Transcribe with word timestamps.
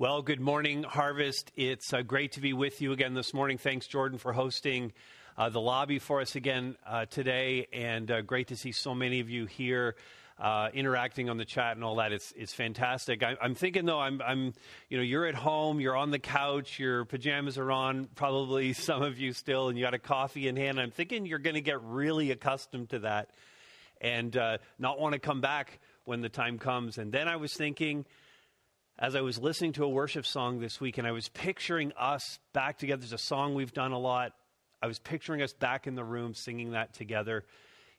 Well, 0.00 0.22
good 0.22 0.40
morning, 0.40 0.84
Harvest. 0.84 1.50
It's 1.56 1.92
uh, 1.92 2.02
great 2.02 2.30
to 2.34 2.40
be 2.40 2.52
with 2.52 2.80
you 2.80 2.92
again 2.92 3.14
this 3.14 3.34
morning. 3.34 3.58
Thanks, 3.58 3.88
Jordan, 3.88 4.16
for 4.16 4.32
hosting 4.32 4.92
uh, 5.36 5.48
the 5.48 5.60
lobby 5.60 5.98
for 5.98 6.20
us 6.20 6.36
again 6.36 6.76
uh, 6.86 7.06
today, 7.06 7.66
and 7.72 8.08
uh, 8.08 8.20
great 8.20 8.46
to 8.46 8.56
see 8.56 8.70
so 8.70 8.94
many 8.94 9.18
of 9.18 9.28
you 9.28 9.46
here. 9.46 9.96
Uh, 10.38 10.68
interacting 10.72 11.28
on 11.28 11.36
the 11.36 11.44
chat 11.44 11.74
and 11.74 11.82
all 11.82 11.96
that, 11.96 12.12
it's 12.12 12.32
it's 12.36 12.54
fantastic. 12.54 13.24
I, 13.24 13.34
am 13.42 13.56
thinking 13.56 13.86
though, 13.86 13.98
I'm 13.98 14.22
I'm 14.22 14.54
you 14.88 14.98
know 14.98 15.02
you're 15.02 15.26
at 15.26 15.34
home, 15.34 15.80
you're 15.80 15.96
on 15.96 16.12
the 16.12 16.20
couch, 16.20 16.78
your 16.78 17.04
pajamas 17.04 17.58
are 17.58 17.72
on, 17.72 18.06
probably 18.14 18.72
some 18.74 19.02
of 19.02 19.18
you 19.18 19.32
still, 19.32 19.68
and 19.68 19.76
you 19.76 19.84
got 19.84 19.94
a 19.94 19.98
coffee 19.98 20.46
in 20.46 20.54
hand. 20.54 20.78
I'm 20.78 20.92
thinking 20.92 21.26
you're 21.26 21.40
going 21.40 21.54
to 21.54 21.60
get 21.60 21.82
really 21.82 22.30
accustomed 22.30 22.90
to 22.90 23.00
that, 23.00 23.30
and 24.00 24.36
uh, 24.36 24.58
not 24.78 25.00
want 25.00 25.14
to 25.14 25.18
come 25.18 25.40
back 25.40 25.80
when 26.04 26.20
the 26.20 26.28
time 26.28 26.60
comes. 26.60 26.98
And 26.98 27.10
then 27.10 27.26
I 27.26 27.34
was 27.34 27.52
thinking 27.52 28.04
as 28.98 29.14
I 29.14 29.20
was 29.20 29.38
listening 29.38 29.72
to 29.74 29.84
a 29.84 29.88
worship 29.88 30.26
song 30.26 30.58
this 30.58 30.80
week 30.80 30.98
and 30.98 31.06
I 31.06 31.12
was 31.12 31.28
picturing 31.28 31.92
us 31.96 32.40
back 32.52 32.78
together. 32.78 32.98
There's 33.00 33.12
a 33.12 33.18
song 33.18 33.54
we've 33.54 33.72
done 33.72 33.92
a 33.92 33.98
lot. 33.98 34.32
I 34.82 34.88
was 34.88 34.98
picturing 34.98 35.40
us 35.40 35.52
back 35.52 35.86
in 35.86 35.94
the 35.94 36.02
room 36.02 36.34
singing 36.34 36.72
that 36.72 36.94
together. 36.94 37.44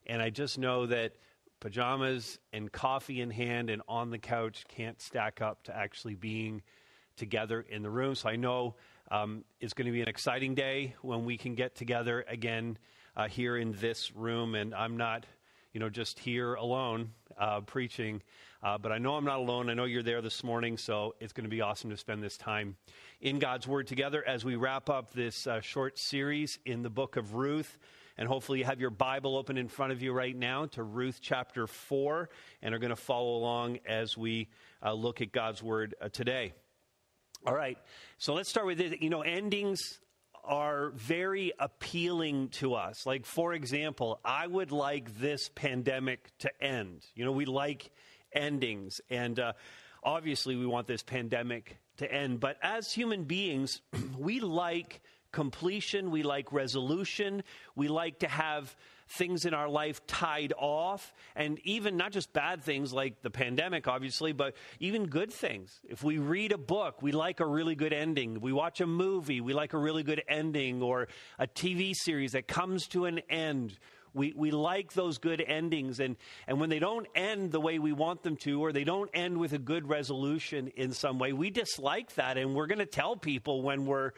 And 0.08 0.22
I 0.22 0.30
just 0.30 0.58
know 0.58 0.88
that 0.88 1.14
pajamas 1.62 2.38
and 2.52 2.70
coffee 2.70 3.22
in 3.22 3.32
hand 3.32 3.70
and 3.70 3.82
on 3.88 4.10
the 4.10 4.18
couch 4.18 4.66
can't 4.68 5.02
stack 5.02 5.42
up 5.42 5.64
to 5.64 5.76
actually 5.76 6.16
being 6.16 6.62
together 7.16 7.62
in 7.62 7.82
the 7.82 7.90
room. 7.90 8.16
So 8.16 8.28
I 8.28 8.36
know 8.36 8.76
um, 9.10 9.46
it's 9.62 9.74
going 9.74 9.86
to 9.86 9.94
be 9.94 10.02
an 10.02 10.10
exciting 10.10 10.54
day 10.54 10.96
when 11.02 11.24
we 11.24 11.38
can 11.38 11.56
get 11.56 11.76
together 11.76 12.26
again 12.28 12.78
uh, 13.16 13.30
here 13.30 13.56
in 13.56 13.72
this 13.80 14.14
room. 14.14 14.54
And 14.54 14.76
I'm 14.76 14.98
not, 14.98 15.26
you 15.74 15.80
know, 15.80 15.90
just 15.90 16.20
here 16.20 16.56
alone 16.56 17.12
uh, 17.38 17.62
preaching. 17.62 18.22
Uh, 18.62 18.78
but 18.78 18.92
I 18.92 18.98
know 18.98 19.16
I'm 19.16 19.26
not 19.26 19.40
alone. 19.40 19.70
I 19.70 19.74
know 19.74 19.86
you're 19.86 20.04
there 20.04 20.22
this 20.22 20.44
morning, 20.44 20.78
so 20.78 21.16
it's 21.20 21.32
going 21.32 21.46
to 21.46 21.50
be 21.50 21.62
awesome 21.62 21.90
to 21.92 21.98
spend 21.98 22.22
this 22.22 22.38
time 22.38 22.76
in 23.22 23.40
God's 23.40 23.68
Word 23.68 23.88
together 23.88 24.24
as 24.28 24.44
we 24.44 24.56
wrap 24.56 24.90
up 24.90 25.14
this 25.14 25.48
uh, 25.48 25.62
short 25.62 25.98
series 25.98 26.60
in 26.66 26.82
the 26.82 26.90
book 26.90 27.16
of 27.16 27.36
Ruth. 27.36 27.78
And 28.18 28.28
hopefully, 28.28 28.60
you 28.60 28.66
have 28.66 28.82
your 28.82 28.90
Bible 28.90 29.38
open 29.38 29.58
in 29.58 29.70
front 29.70 29.94
of 29.94 30.02
you 30.02 30.12
right 30.12 30.36
now 30.36 30.66
to 30.68 30.84
Ruth 30.84 31.20
chapter 31.22 31.68
4 31.68 32.30
and 32.62 32.76
are 32.76 32.80
going 32.80 32.90
to 32.90 32.98
follow 32.98 33.38
along 33.38 33.80
as 33.88 34.18
we 34.18 34.50
uh, 34.84 34.92
look 34.92 35.22
at 35.22 35.32
God's 35.32 35.64
Word 35.64 35.96
uh, 36.02 36.10
today. 36.10 36.54
All 37.46 37.56
right, 37.56 37.78
so 38.18 38.34
let's 38.34 38.50
start 38.50 38.66
with 38.66 38.82
it. 38.82 39.02
You 39.02 39.10
know, 39.10 39.22
endings 39.22 40.00
are 40.50 40.90
very 40.96 41.54
appealing 41.60 42.50
to 42.50 42.74
us. 42.74 43.06
Like, 43.06 43.26
for 43.26 43.54
example, 43.54 44.20
I 44.26 44.48
would 44.48 44.72
like 44.72 45.20
this 45.20 45.50
pandemic 45.54 46.28
to 46.40 46.52
end. 46.62 47.06
You 47.14 47.24
know, 47.24 47.32
we 47.32 47.46
like 47.46 47.92
endings. 48.34 49.00
And 49.12 49.40
uh, 49.40 49.54
obviously, 50.04 50.56
we 50.56 50.66
want 50.66 50.88
this 50.88 51.04
pandemic 51.04 51.78
to 51.98 52.12
end. 52.12 52.40
But 52.40 52.58
as 52.64 52.92
human 52.92 53.26
beings, 53.26 53.82
we 54.18 54.40
like 54.40 55.02
completion, 55.32 56.10
we 56.10 56.24
like 56.24 56.52
resolution, 56.52 57.44
we 57.76 57.88
like 57.88 58.20
to 58.20 58.28
have 58.28 58.76
things 59.10 59.46
in 59.46 59.54
our 59.54 59.68
life 59.68 60.06
tied 60.08 60.54
off, 60.58 61.14
and 61.36 61.60
even 61.64 61.98
not 61.98 62.12
just 62.12 62.32
bad 62.32 62.64
things 62.64 62.94
like 62.94 63.22
the 63.22 63.30
pandemic, 63.30 63.88
obviously, 63.88 64.32
but 64.32 64.56
even 64.80 65.08
good 65.08 65.32
things. 65.32 65.80
If 65.88 66.04
we 66.04 66.20
read 66.20 66.52
a 66.52 66.58
book, 66.58 67.02
we 67.02 67.12
like 67.12 67.40
a 67.40 67.46
really 67.46 67.76
good 67.76 67.94
ending. 67.94 68.40
We 68.40 68.54
watch 68.54 68.82
a 68.82 68.88
movie, 68.88 69.42
we 69.42 69.54
like 69.54 69.74
a 69.74 69.78
really 69.78 70.04
good 70.04 70.24
ending, 70.28 70.82
or 70.82 71.08
a 71.40 71.48
TV 71.48 71.94
series 71.96 72.34
that 72.34 72.48
comes 72.48 72.88
to 72.90 73.06
an 73.06 73.22
end. 73.30 73.78
We, 74.14 74.34
we 74.36 74.52
like 74.52 74.94
those 74.94 75.18
good 75.18 75.42
endings. 75.42 76.00
And, 76.00 76.16
and 76.48 76.60
when 76.60 76.70
they 76.70 76.80
don't 76.80 77.08
end 77.16 77.52
the 77.52 77.60
way 77.60 77.80
we 77.80 77.94
want 77.94 78.24
them 78.24 78.38
to, 78.38 78.64
or 78.64 78.72
they 78.72 78.84
don't 78.84 79.10
end 79.14 79.38
with 79.38 79.54
a 79.54 79.60
good 79.60 79.88
resolution 79.88 80.68
in 80.76 80.94
some 80.94 81.20
way, 81.20 81.34
we 81.34 81.50
dislike 81.50 82.16
that. 82.16 82.38
And 82.38 82.56
we're 82.56 82.68
going 82.68 82.80
to 82.80 82.86
tell 82.86 83.16
people 83.16 83.62
when 83.62 83.86
we're 83.86 84.12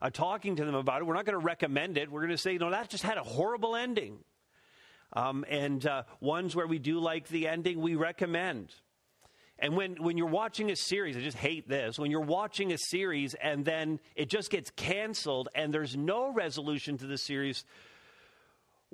uh, 0.00 0.10
talking 0.10 0.56
to 0.56 0.64
them 0.64 0.74
about 0.74 1.00
it, 1.00 1.04
we're 1.06 1.14
not 1.14 1.24
going 1.24 1.38
to 1.38 1.44
recommend 1.44 1.98
it. 1.98 2.10
We're 2.10 2.20
going 2.20 2.30
to 2.30 2.38
say, 2.38 2.58
no, 2.58 2.70
that 2.70 2.88
just 2.88 3.04
had 3.04 3.18
a 3.18 3.22
horrible 3.22 3.76
ending. 3.76 4.18
Um, 5.14 5.44
and 5.48 5.86
uh, 5.86 6.02
ones 6.20 6.56
where 6.56 6.66
we 6.66 6.78
do 6.78 6.98
like 6.98 7.28
the 7.28 7.46
ending, 7.48 7.80
we 7.80 7.94
recommend. 7.94 8.74
And 9.58 9.76
when, 9.76 10.02
when 10.02 10.18
you're 10.18 10.26
watching 10.26 10.70
a 10.70 10.76
series, 10.76 11.16
I 11.16 11.20
just 11.20 11.36
hate 11.36 11.68
this, 11.68 11.98
when 11.98 12.10
you're 12.10 12.20
watching 12.20 12.72
a 12.72 12.78
series 12.78 13.34
and 13.34 13.64
then 13.64 14.00
it 14.16 14.28
just 14.28 14.50
gets 14.50 14.70
canceled 14.70 15.48
and 15.54 15.72
there's 15.72 15.96
no 15.96 16.32
resolution 16.32 16.98
to 16.98 17.06
the 17.06 17.16
series, 17.16 17.64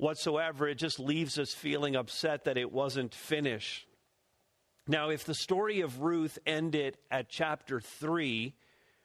whatsoever. 0.01 0.67
It 0.67 0.77
just 0.77 0.99
leaves 0.99 1.39
us 1.39 1.53
feeling 1.53 1.95
upset 1.95 2.45
that 2.45 2.57
it 2.57 2.73
wasn't 2.73 3.15
finished. 3.15 3.87
Now, 4.89 5.11
if 5.11 5.25
the 5.25 5.35
story 5.35 5.83
of 5.83 6.01
Ruth 6.01 6.39
ended 6.47 6.97
at 7.11 7.29
chapter 7.29 7.81
3, 7.81 8.55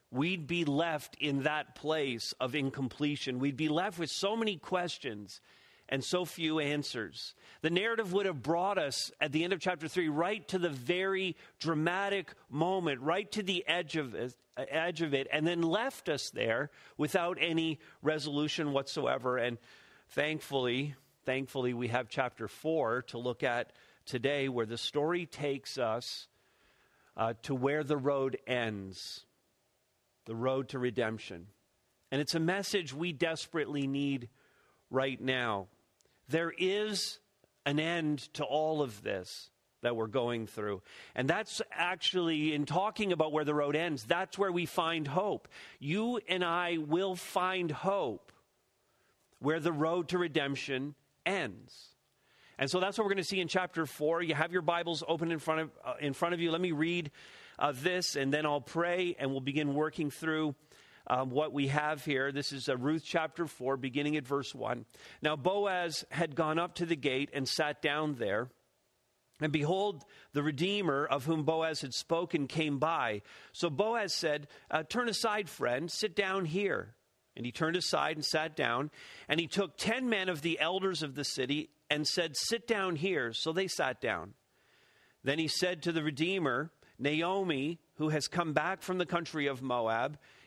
we'd 0.10 0.48
be 0.48 0.66
left 0.66 1.18
in 1.20 1.44
that 1.44 1.76
place 1.76 2.34
of 2.40 2.56
incompletion. 2.56 3.40
We'd 3.40 3.58
be 3.58 3.70
left 3.70 4.00
with 4.00 4.10
so 4.10 4.36
many 4.36 4.56
questions 4.56 5.42
and 5.90 6.04
so 6.04 6.26
few 6.26 6.60
answers. 6.60 7.36
The 7.62 7.70
narrative 7.70 8.14
would 8.14 8.26
have 8.26 8.42
brought 8.42 8.78
us 8.78 9.12
at 9.22 9.32
the 9.32 9.44
end 9.44 9.54
of 9.54 9.60
chapter 9.60 9.88
3 9.88 10.10
right 10.10 10.48
to 10.50 10.58
the 10.58 10.70
very 10.70 11.36
dramatic 11.60 12.34
moment, 12.50 13.02
right 13.02 13.32
to 13.34 13.44
the 13.44 13.66
edge 13.68 13.96
of 13.96 14.16
it, 14.16 14.36
edge 14.58 15.02
of 15.02 15.14
it 15.14 15.28
and 15.32 15.46
then 15.46 15.62
left 15.62 16.10
us 16.10 16.30
there 16.30 16.70
without 16.98 17.38
any 17.40 17.80
resolution 18.02 18.72
whatsoever. 18.72 19.38
And 19.38 19.58
Thankfully, 20.10 20.96
thankfully 21.26 21.74
we 21.74 21.90
have 21.90 22.10
chapter 22.10 22.48
4 22.48 23.04
to 23.04 23.18
look 23.18 23.44
at 23.44 23.74
today 24.06 24.50
where 24.50 24.66
the 24.66 24.78
story 24.78 25.26
takes 25.26 25.78
us 25.78 26.28
uh, 27.18 27.34
to 27.44 27.56
where 27.56 27.84
the 27.84 27.98
road 27.98 28.38
ends 28.46 29.26
the 30.26 30.36
road 30.36 30.70
to 30.70 30.80
redemption. 30.80 31.48
And 32.12 32.22
it's 32.22 32.36
a 32.36 32.40
message 32.40 32.94
we 32.94 33.14
desperately 33.14 33.88
need 33.88 34.30
right 34.90 35.20
now. 35.20 35.68
There 36.28 36.54
is 36.58 37.20
an 37.66 37.80
end 37.80 38.20
to 38.34 38.44
all 38.44 38.82
of 38.82 39.04
this 39.04 39.50
that 39.82 39.96
we're 39.96 40.08
going 40.08 40.48
through. 40.48 40.82
And 41.14 41.30
that's 41.30 41.62
actually, 41.72 42.54
in 42.54 42.66
talking 42.66 43.12
about 43.12 43.32
where 43.32 43.46
the 43.46 43.54
road 43.54 43.76
ends, 43.76 44.04
that's 44.04 44.38
where 44.38 44.52
we 44.52 44.66
find 44.66 45.08
hope. 45.08 45.48
You 45.80 46.20
and 46.28 46.44
I 46.44 46.78
will 46.78 47.16
find 47.16 47.70
hope 47.70 48.32
where 49.40 49.60
the 49.60 49.72
road 49.72 50.10
to 50.10 50.18
redemption 50.18 50.96
ends. 51.26 51.90
And 52.58 52.70
so 52.72 52.80
that's 52.80 52.98
what 52.98 53.04
we're 53.04 53.14
going 53.14 53.24
to 53.24 53.30
see 53.30 53.42
in 53.42 53.48
chapter 53.48 53.86
4. 53.86 54.24
You 54.24 54.34
have 54.34 54.52
your 54.52 54.62
Bibles 54.62 55.04
open 55.08 55.32
in 55.32 55.40
front 55.40 55.62
of, 55.62 55.72
uh, 55.86 55.94
in 56.00 56.14
front 56.14 56.34
of 56.34 56.40
you. 56.40 56.52
Let 56.52 56.62
me 56.62 56.72
read 56.72 57.12
uh, 57.60 57.74
this, 57.76 58.16
and 58.16 58.34
then 58.34 58.46
I'll 58.46 58.62
pray, 58.62 59.16
and 59.20 59.32
we'll 59.32 59.42
begin 59.42 59.74
working 59.74 60.10
through 60.10 60.56
um, 61.08 61.30
what 61.30 61.54
we 61.54 61.68
have 61.68 62.04
here. 62.06 62.32
This 62.32 62.52
is 62.52 62.70
uh, 62.70 62.78
Ruth 62.78 63.04
chapter 63.06 63.48
4, 63.48 63.78
beginning 63.78 64.18
at 64.18 64.26
verse 64.26 64.54
1. 64.54 64.86
Now, 65.22 65.36
Boaz 65.36 66.06
had 66.10 66.36
gone 66.36 66.60
up 66.60 66.76
to 66.76 66.86
the 66.86 66.96
gate 66.96 67.30
and 67.34 67.48
sat 67.48 67.82
down 67.82 68.16
there. 68.16 68.50
And 69.42 69.52
behold, 69.52 70.06
the 70.34 70.44
Redeemer 70.44 71.06
of 71.06 71.26
whom 71.26 71.44
Boaz 71.44 71.82
had 71.82 71.94
spoken 71.94 72.48
came 72.48 72.80
by. 72.80 73.22
So 73.52 73.70
Boaz 73.70 74.14
said, 74.14 74.48
uh, 74.72 74.84
Turn 74.84 75.10
aside, 75.10 75.50
friend, 75.50 75.92
sit 75.92 76.16
down 76.16 76.46
here. 76.46 76.96
And 77.36 77.46
he 77.46 77.52
turned 77.52 77.76
aside 77.76 78.16
and 78.16 78.24
sat 78.24 78.56
down. 78.56 78.92
And 79.28 79.40
he 79.40 79.48
took 79.48 79.78
ten 79.78 80.10
men 80.10 80.30
of 80.30 80.42
the 80.42 80.60
elders 80.60 81.04
of 81.04 81.16
the 81.16 81.26
city 81.26 81.70
and 81.90 82.08
said, 82.08 82.38
Sit 82.38 82.66
down 82.66 82.96
here. 82.96 83.34
So 83.34 83.52
they 83.52 83.68
sat 83.68 84.00
down. 84.00 84.36
Then 85.24 85.38
he 85.38 85.50
said 85.50 85.84
to 85.84 85.92
the 85.92 86.04
Redeemer, 86.04 86.72
Naomi, 86.98 87.80
who 87.96 88.10
has 88.10 88.28
come 88.28 88.54
back 88.54 88.82
from 88.82 89.00
the 89.00 89.06
country 89.06 89.48
of 89.48 89.62
Moab, 89.62 90.18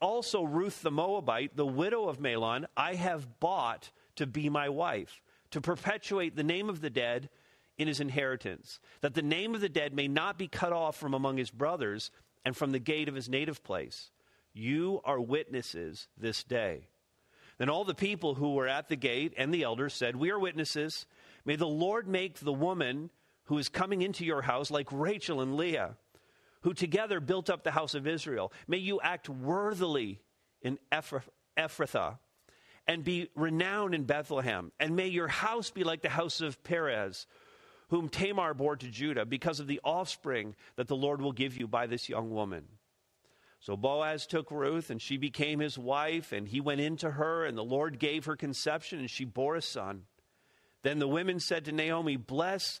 also 0.00 0.42
Ruth 0.42 0.82
the 0.82 0.90
Moabite, 0.90 1.56
the 1.56 1.66
widow 1.66 2.08
of 2.08 2.18
Mahlon, 2.18 2.66
I 2.76 2.94
have 2.94 3.40
bought 3.40 3.90
to 4.16 4.26
be 4.26 4.48
my 4.48 4.68
wife, 4.68 5.22
to 5.50 5.60
perpetuate 5.60 6.36
the 6.36 6.44
name 6.44 6.68
of 6.68 6.80
the 6.80 6.90
dead 6.90 7.28
in 7.78 7.88
his 7.88 8.00
inheritance, 8.00 8.80
that 9.00 9.14
the 9.14 9.22
name 9.22 9.54
of 9.54 9.60
the 9.60 9.68
dead 9.68 9.94
may 9.94 10.08
not 10.08 10.38
be 10.38 10.48
cut 10.48 10.72
off 10.72 10.96
from 10.96 11.14
among 11.14 11.36
his 11.36 11.50
brothers 11.50 12.10
and 12.44 12.56
from 12.56 12.72
the 12.72 12.78
gate 12.78 13.08
of 13.08 13.14
his 13.14 13.28
native 13.28 13.62
place. 13.64 14.10
You 14.52 15.00
are 15.04 15.20
witnesses 15.20 16.08
this 16.16 16.44
day. 16.44 16.88
Then 17.58 17.68
all 17.68 17.84
the 17.84 17.94
people 17.94 18.34
who 18.34 18.54
were 18.54 18.68
at 18.68 18.88
the 18.88 18.96
gate 18.96 19.34
and 19.36 19.52
the 19.52 19.62
elders 19.62 19.94
said, 19.94 20.16
We 20.16 20.30
are 20.30 20.38
witnesses. 20.38 21.06
May 21.44 21.56
the 21.56 21.66
Lord 21.66 22.08
make 22.08 22.40
the 22.40 22.52
woman 22.52 23.10
who 23.44 23.58
is 23.58 23.68
coming 23.68 24.02
into 24.02 24.24
your 24.24 24.42
house 24.42 24.70
like 24.70 24.88
Rachel 24.90 25.40
and 25.40 25.56
Leah 25.56 25.96
who 26.62 26.74
together 26.74 27.20
built 27.20 27.50
up 27.50 27.62
the 27.62 27.70
house 27.70 27.94
of 27.94 28.06
Israel. 28.06 28.52
May 28.66 28.78
you 28.78 29.00
act 29.00 29.28
worthily 29.28 30.20
in 30.62 30.78
Ephrathah 30.92 32.18
and 32.86 33.04
be 33.04 33.28
renowned 33.36 33.94
in 33.94 34.04
Bethlehem. 34.04 34.72
And 34.80 34.96
may 34.96 35.08
your 35.08 35.28
house 35.28 35.70
be 35.70 35.84
like 35.84 36.02
the 36.02 36.08
house 36.08 36.40
of 36.40 36.62
Perez, 36.64 37.26
whom 37.90 38.08
Tamar 38.08 38.54
bore 38.54 38.76
to 38.76 38.88
Judah, 38.88 39.24
because 39.24 39.60
of 39.60 39.66
the 39.66 39.80
offspring 39.84 40.54
that 40.76 40.88
the 40.88 40.96
Lord 40.96 41.20
will 41.20 41.32
give 41.32 41.56
you 41.56 41.68
by 41.68 41.86
this 41.86 42.08
young 42.08 42.30
woman. 42.30 42.64
So 43.60 43.76
Boaz 43.76 44.26
took 44.26 44.50
Ruth, 44.50 44.90
and 44.90 45.00
she 45.00 45.16
became 45.16 45.60
his 45.60 45.78
wife, 45.78 46.32
and 46.32 46.48
he 46.48 46.60
went 46.60 46.80
into 46.80 47.12
her, 47.12 47.44
and 47.44 47.56
the 47.56 47.62
Lord 47.62 48.00
gave 48.00 48.24
her 48.24 48.34
conception, 48.34 48.98
and 48.98 49.10
she 49.10 49.24
bore 49.24 49.54
a 49.54 49.62
son. 49.62 50.02
Then 50.82 50.98
the 50.98 51.06
women 51.06 51.38
said 51.38 51.64
to 51.66 51.72
Naomi, 51.72 52.16
Bless 52.16 52.80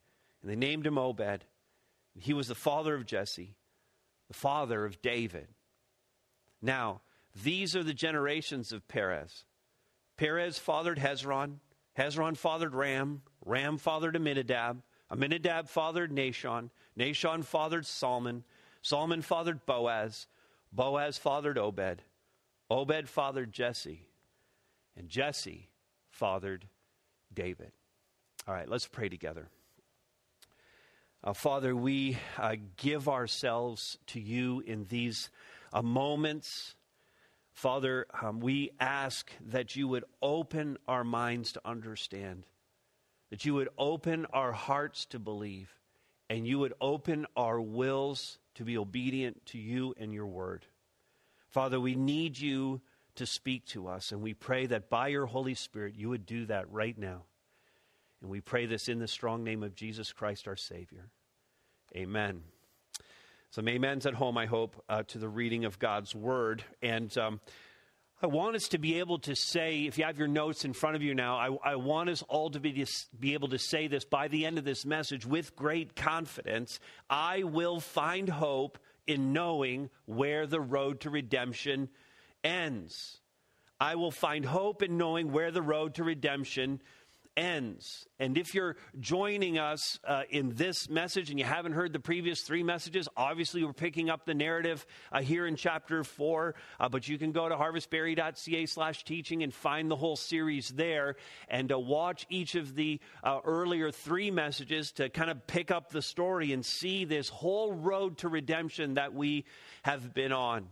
and 0.41 0.51
they 0.51 0.55
named 0.55 0.85
him 0.85 0.97
Obed. 0.97 1.45
He 2.19 2.33
was 2.33 2.47
the 2.47 2.55
father 2.55 2.95
of 2.95 3.05
Jesse, 3.05 3.55
the 4.27 4.33
father 4.33 4.85
of 4.85 5.01
David. 5.01 5.47
Now, 6.61 7.01
these 7.43 7.75
are 7.75 7.83
the 7.83 7.93
generations 7.93 8.71
of 8.71 8.87
Perez. 8.87 9.45
Perez 10.17 10.59
fathered 10.59 10.99
Hezron. 10.99 11.57
Hezron 11.97 12.37
fathered 12.37 12.75
Ram. 12.75 13.21
Ram 13.45 13.77
fathered 13.77 14.15
Amminadab. 14.15 14.81
Amminadab 15.11 15.67
fathered 15.67 16.11
Nahshon. 16.11 16.69
Nahshon 16.97 17.43
fathered 17.43 17.85
Salmon. 17.85 18.43
Salmon 18.81 19.21
fathered 19.21 19.65
Boaz. 19.65 20.27
Boaz 20.71 21.17
fathered 21.17 21.57
Obed. 21.57 22.03
Obed 22.69 23.09
fathered 23.09 23.51
Jesse. 23.51 24.07
And 24.95 25.09
Jesse 25.09 25.69
fathered 26.09 26.67
David. 27.33 27.71
All 28.47 28.53
right, 28.53 28.69
let's 28.69 28.87
pray 28.87 29.09
together. 29.09 29.49
Uh, 31.23 31.33
Father, 31.33 31.75
we 31.75 32.17
uh, 32.39 32.55
give 32.77 33.07
ourselves 33.07 33.99
to 34.07 34.19
you 34.19 34.63
in 34.65 34.85
these 34.85 35.29
uh, 35.71 35.83
moments. 35.83 36.73
Father, 37.53 38.07
um, 38.23 38.39
we 38.39 38.71
ask 38.79 39.31
that 39.49 39.75
you 39.75 39.87
would 39.87 40.03
open 40.23 40.77
our 40.87 41.03
minds 41.03 41.51
to 41.51 41.61
understand, 41.63 42.47
that 43.29 43.45
you 43.45 43.53
would 43.53 43.69
open 43.77 44.25
our 44.33 44.51
hearts 44.51 45.05
to 45.05 45.19
believe, 45.19 45.71
and 46.27 46.47
you 46.47 46.57
would 46.57 46.73
open 46.81 47.27
our 47.35 47.61
wills 47.61 48.39
to 48.55 48.63
be 48.63 48.75
obedient 48.75 49.45
to 49.45 49.59
you 49.59 49.93
and 49.99 50.11
your 50.11 50.25
word. 50.25 50.65
Father, 51.49 51.79
we 51.79 51.93
need 51.93 52.39
you 52.39 52.81
to 53.13 53.27
speak 53.27 53.65
to 53.67 53.87
us, 53.87 54.11
and 54.11 54.23
we 54.23 54.33
pray 54.33 54.65
that 54.65 54.89
by 54.89 55.09
your 55.09 55.27
Holy 55.27 55.53
Spirit 55.53 55.93
you 55.95 56.09
would 56.09 56.25
do 56.25 56.47
that 56.47 56.71
right 56.71 56.97
now. 56.97 57.25
And 58.21 58.29
we 58.29 58.41
pray 58.41 58.65
this 58.65 58.87
in 58.87 58.99
the 58.99 59.07
strong 59.07 59.43
name 59.43 59.63
of 59.63 59.75
Jesus 59.75 60.13
Christ, 60.13 60.47
our 60.47 60.55
Savior. 60.55 61.09
Amen. 61.95 62.43
Some 63.49 63.67
amens 63.67 64.05
at 64.05 64.13
home, 64.13 64.37
I 64.37 64.45
hope, 64.45 64.81
uh, 64.87 65.03
to 65.07 65.17
the 65.17 65.27
reading 65.27 65.65
of 65.65 65.79
God's 65.79 66.15
Word. 66.15 66.63
And 66.81 67.15
um, 67.17 67.41
I 68.21 68.27
want 68.27 68.55
us 68.55 68.69
to 68.69 68.77
be 68.77 68.99
able 68.99 69.17
to 69.19 69.35
say, 69.35 69.85
if 69.87 69.97
you 69.97 70.03
have 70.03 70.19
your 70.19 70.27
notes 70.27 70.63
in 70.63 70.73
front 70.73 70.95
of 70.95 71.01
you 71.01 71.15
now, 71.15 71.35
I, 71.35 71.71
I 71.71 71.75
want 71.75 72.09
us 72.09 72.21
all 72.29 72.51
to 72.51 72.59
be, 72.59 72.85
be 73.19 73.33
able 73.33 73.49
to 73.49 73.57
say 73.57 73.87
this 73.87 74.05
by 74.05 74.27
the 74.27 74.45
end 74.45 74.59
of 74.59 74.63
this 74.63 74.85
message 74.85 75.25
with 75.25 75.55
great 75.55 75.95
confidence 75.95 76.79
I 77.09 77.43
will 77.43 77.79
find 77.79 78.29
hope 78.29 78.77
in 79.07 79.33
knowing 79.33 79.89
where 80.05 80.45
the 80.45 80.61
road 80.61 81.01
to 81.01 81.09
redemption 81.09 81.89
ends. 82.43 83.19
I 83.79 83.95
will 83.95 84.11
find 84.11 84.45
hope 84.45 84.83
in 84.83 84.97
knowing 84.97 85.31
where 85.31 85.49
the 85.49 85.63
road 85.63 85.95
to 85.95 86.03
redemption 86.03 86.81
ends. 87.37 88.07
And 88.19 88.37
if 88.37 88.53
you're 88.53 88.75
joining 88.99 89.57
us 89.57 89.99
uh, 90.03 90.23
in 90.29 90.55
this 90.55 90.89
message 90.89 91.29
and 91.29 91.39
you 91.39 91.45
haven't 91.45 91.73
heard 91.73 91.93
the 91.93 91.99
previous 91.99 92.41
three 92.41 92.63
messages, 92.63 93.07
obviously 93.15 93.63
we're 93.63 93.73
picking 93.73 94.09
up 94.09 94.25
the 94.25 94.33
narrative 94.33 94.85
uh, 95.11 95.21
here 95.21 95.47
in 95.47 95.55
chapter 95.55 96.03
four. 96.03 96.55
Uh, 96.79 96.89
but 96.89 97.07
you 97.07 97.17
can 97.17 97.31
go 97.31 97.47
to 97.47 97.55
harvestbarrie.ca 97.55 98.65
slash 98.65 99.03
teaching 99.03 99.43
and 99.43 99.53
find 99.53 99.89
the 99.89 99.95
whole 99.95 100.15
series 100.15 100.69
there 100.69 101.15
and 101.47 101.71
uh, 101.71 101.79
watch 101.79 102.25
each 102.29 102.55
of 102.55 102.75
the 102.75 102.99
uh, 103.23 103.39
earlier 103.43 103.91
three 103.91 104.31
messages 104.31 104.91
to 104.91 105.09
kind 105.09 105.29
of 105.29 105.47
pick 105.47 105.71
up 105.71 105.91
the 105.91 106.01
story 106.01 106.53
and 106.53 106.65
see 106.65 107.05
this 107.05 107.29
whole 107.29 107.73
road 107.73 108.17
to 108.17 108.27
redemption 108.27 108.95
that 108.95 109.13
we 109.13 109.45
have 109.83 110.13
been 110.13 110.31
on. 110.31 110.67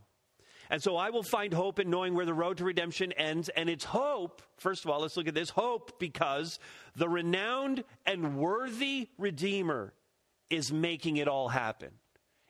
And 0.70 0.84
so 0.84 0.98
I 0.98 1.10
will 1.10 1.24
find 1.24 1.54
hope 1.54 1.80
in 1.80 1.90
knowing 1.90 2.14
where 2.14 2.26
the 2.26 2.34
road 2.34 2.58
to 2.58 2.64
redemption 2.64 3.12
ends. 3.14 3.50
And 3.50 3.70
it's 3.70 3.86
hope, 3.86 4.44
first 4.58 4.86
of 4.86 4.92
all, 4.92 5.02
let's 5.02 5.18
look 5.18 5.28
at 5.28 5.34
this 5.34 5.50
hope 5.50 6.00
because 6.00 6.60
the 6.96 7.10
renowned 7.10 7.84
and 8.06 8.38
worthy 8.38 9.10
Redeemer 9.18 9.94
is 10.50 10.72
making 10.72 11.18
it 11.18 11.28
all 11.28 11.50
happen. 11.50 11.90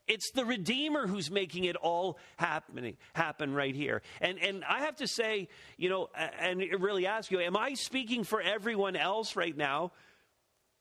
It's 0.10 0.32
the 0.32 0.44
Redeemer 0.44 1.06
who's 1.06 1.30
making 1.30 1.66
it 1.66 1.76
all 1.76 2.18
happening 2.36 2.98
happen 3.14 3.54
right 3.54 3.76
here. 3.76 4.02
And 4.20 4.40
and 4.40 4.66
I 4.66 4.80
have 4.80 4.96
to 4.98 5.08
say, 5.08 5.50
you 5.78 5.88
know, 5.88 6.10
and 6.40 6.62
really 6.80 7.06
ask 7.06 7.30
you, 7.30 7.40
am 7.40 7.56
I 7.56 7.76
speaking 7.76 8.24
for 8.24 8.42
everyone 8.42 8.96
else 8.96 9.36
right 9.36 9.56
now, 9.56 9.92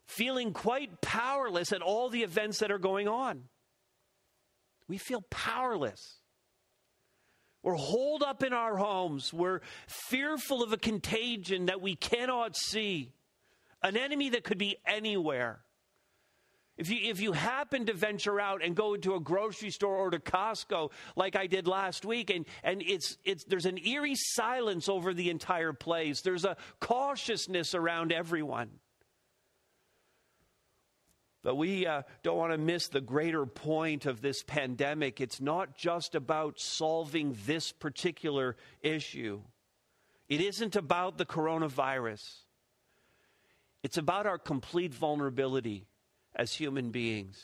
feeling 0.07 0.55
quite 0.55 1.03
powerless 1.03 1.73
at 1.73 1.83
all 1.83 2.09
the 2.09 2.23
events 2.23 2.61
that 2.61 2.73
are 2.73 2.79
going 2.79 3.07
on? 3.07 3.45
We 4.89 4.97
feel 4.97 5.21
powerless. 5.29 6.15
We're 7.63 7.75
holed 7.75 8.23
up 8.23 8.43
in 8.43 8.53
our 8.53 8.77
homes. 8.77 9.33
We're 9.33 9.61
fearful 9.87 10.63
of 10.63 10.73
a 10.73 10.77
contagion 10.77 11.67
that 11.67 11.81
we 11.81 11.97
cannot 11.97 12.57
see, 12.57 13.13
an 13.83 13.97
enemy 13.97 14.31
that 14.31 14.45
could 14.45 14.59
be 14.59 14.77
anywhere. 14.87 15.61
If 16.77 16.91
you, 16.91 17.11
if 17.11 17.21
you 17.21 17.33
happen 17.33 17.87
to 17.87 17.93
venture 17.93 18.41
out 18.41 18.63
and 18.65 18.77
go 18.77 18.95
into 18.95 19.17
a 19.17 19.21
grocery 19.21 19.71
store 19.71 19.97
or 19.97 20.11
to 20.11 20.21
Costco 20.21 20.93
like 21.17 21.35
I 21.35 21.49
did 21.49 21.67
last 21.67 22.05
week, 22.05 22.31
and, 22.31 22.47
and 22.63 22.81
it's, 22.83 23.17
it's, 23.25 23.43
there's 23.45 23.67
an 23.67 23.79
eerie 23.85 24.15
silence 24.15 24.89
over 24.89 25.13
the 25.13 25.29
entire 25.29 25.73
place, 25.73 26.21
there's 26.21 26.45
a 26.45 26.57
cautiousness 26.79 27.75
around 27.75 28.13
everyone. 28.13 28.71
But 31.43 31.55
we 31.55 31.87
uh, 31.87 32.03
don't 32.23 32.37
want 32.37 32.53
to 32.53 32.59
miss 32.59 32.89
the 32.89 33.01
greater 33.01 33.47
point 33.47 34.07
of 34.07 34.21
this 34.21 34.43
pandemic. 34.43 35.21
It's 35.21 35.41
not 35.41 35.77
just 35.77 36.15
about 36.15 36.59
solving 36.59 37.37
this 37.47 37.73
particular 37.73 38.57
issue, 38.83 39.41
it 40.29 40.41
isn't 40.41 40.77
about 40.77 41.17
the 41.19 41.27
coronavirus. 41.27 42.23
It's 43.85 43.97
about 43.97 44.27
our 44.27 44.39
complete 44.39 44.93
vulnerability 44.93 45.87
as 46.35 46.53
human 46.53 46.91
beings. 46.91 47.41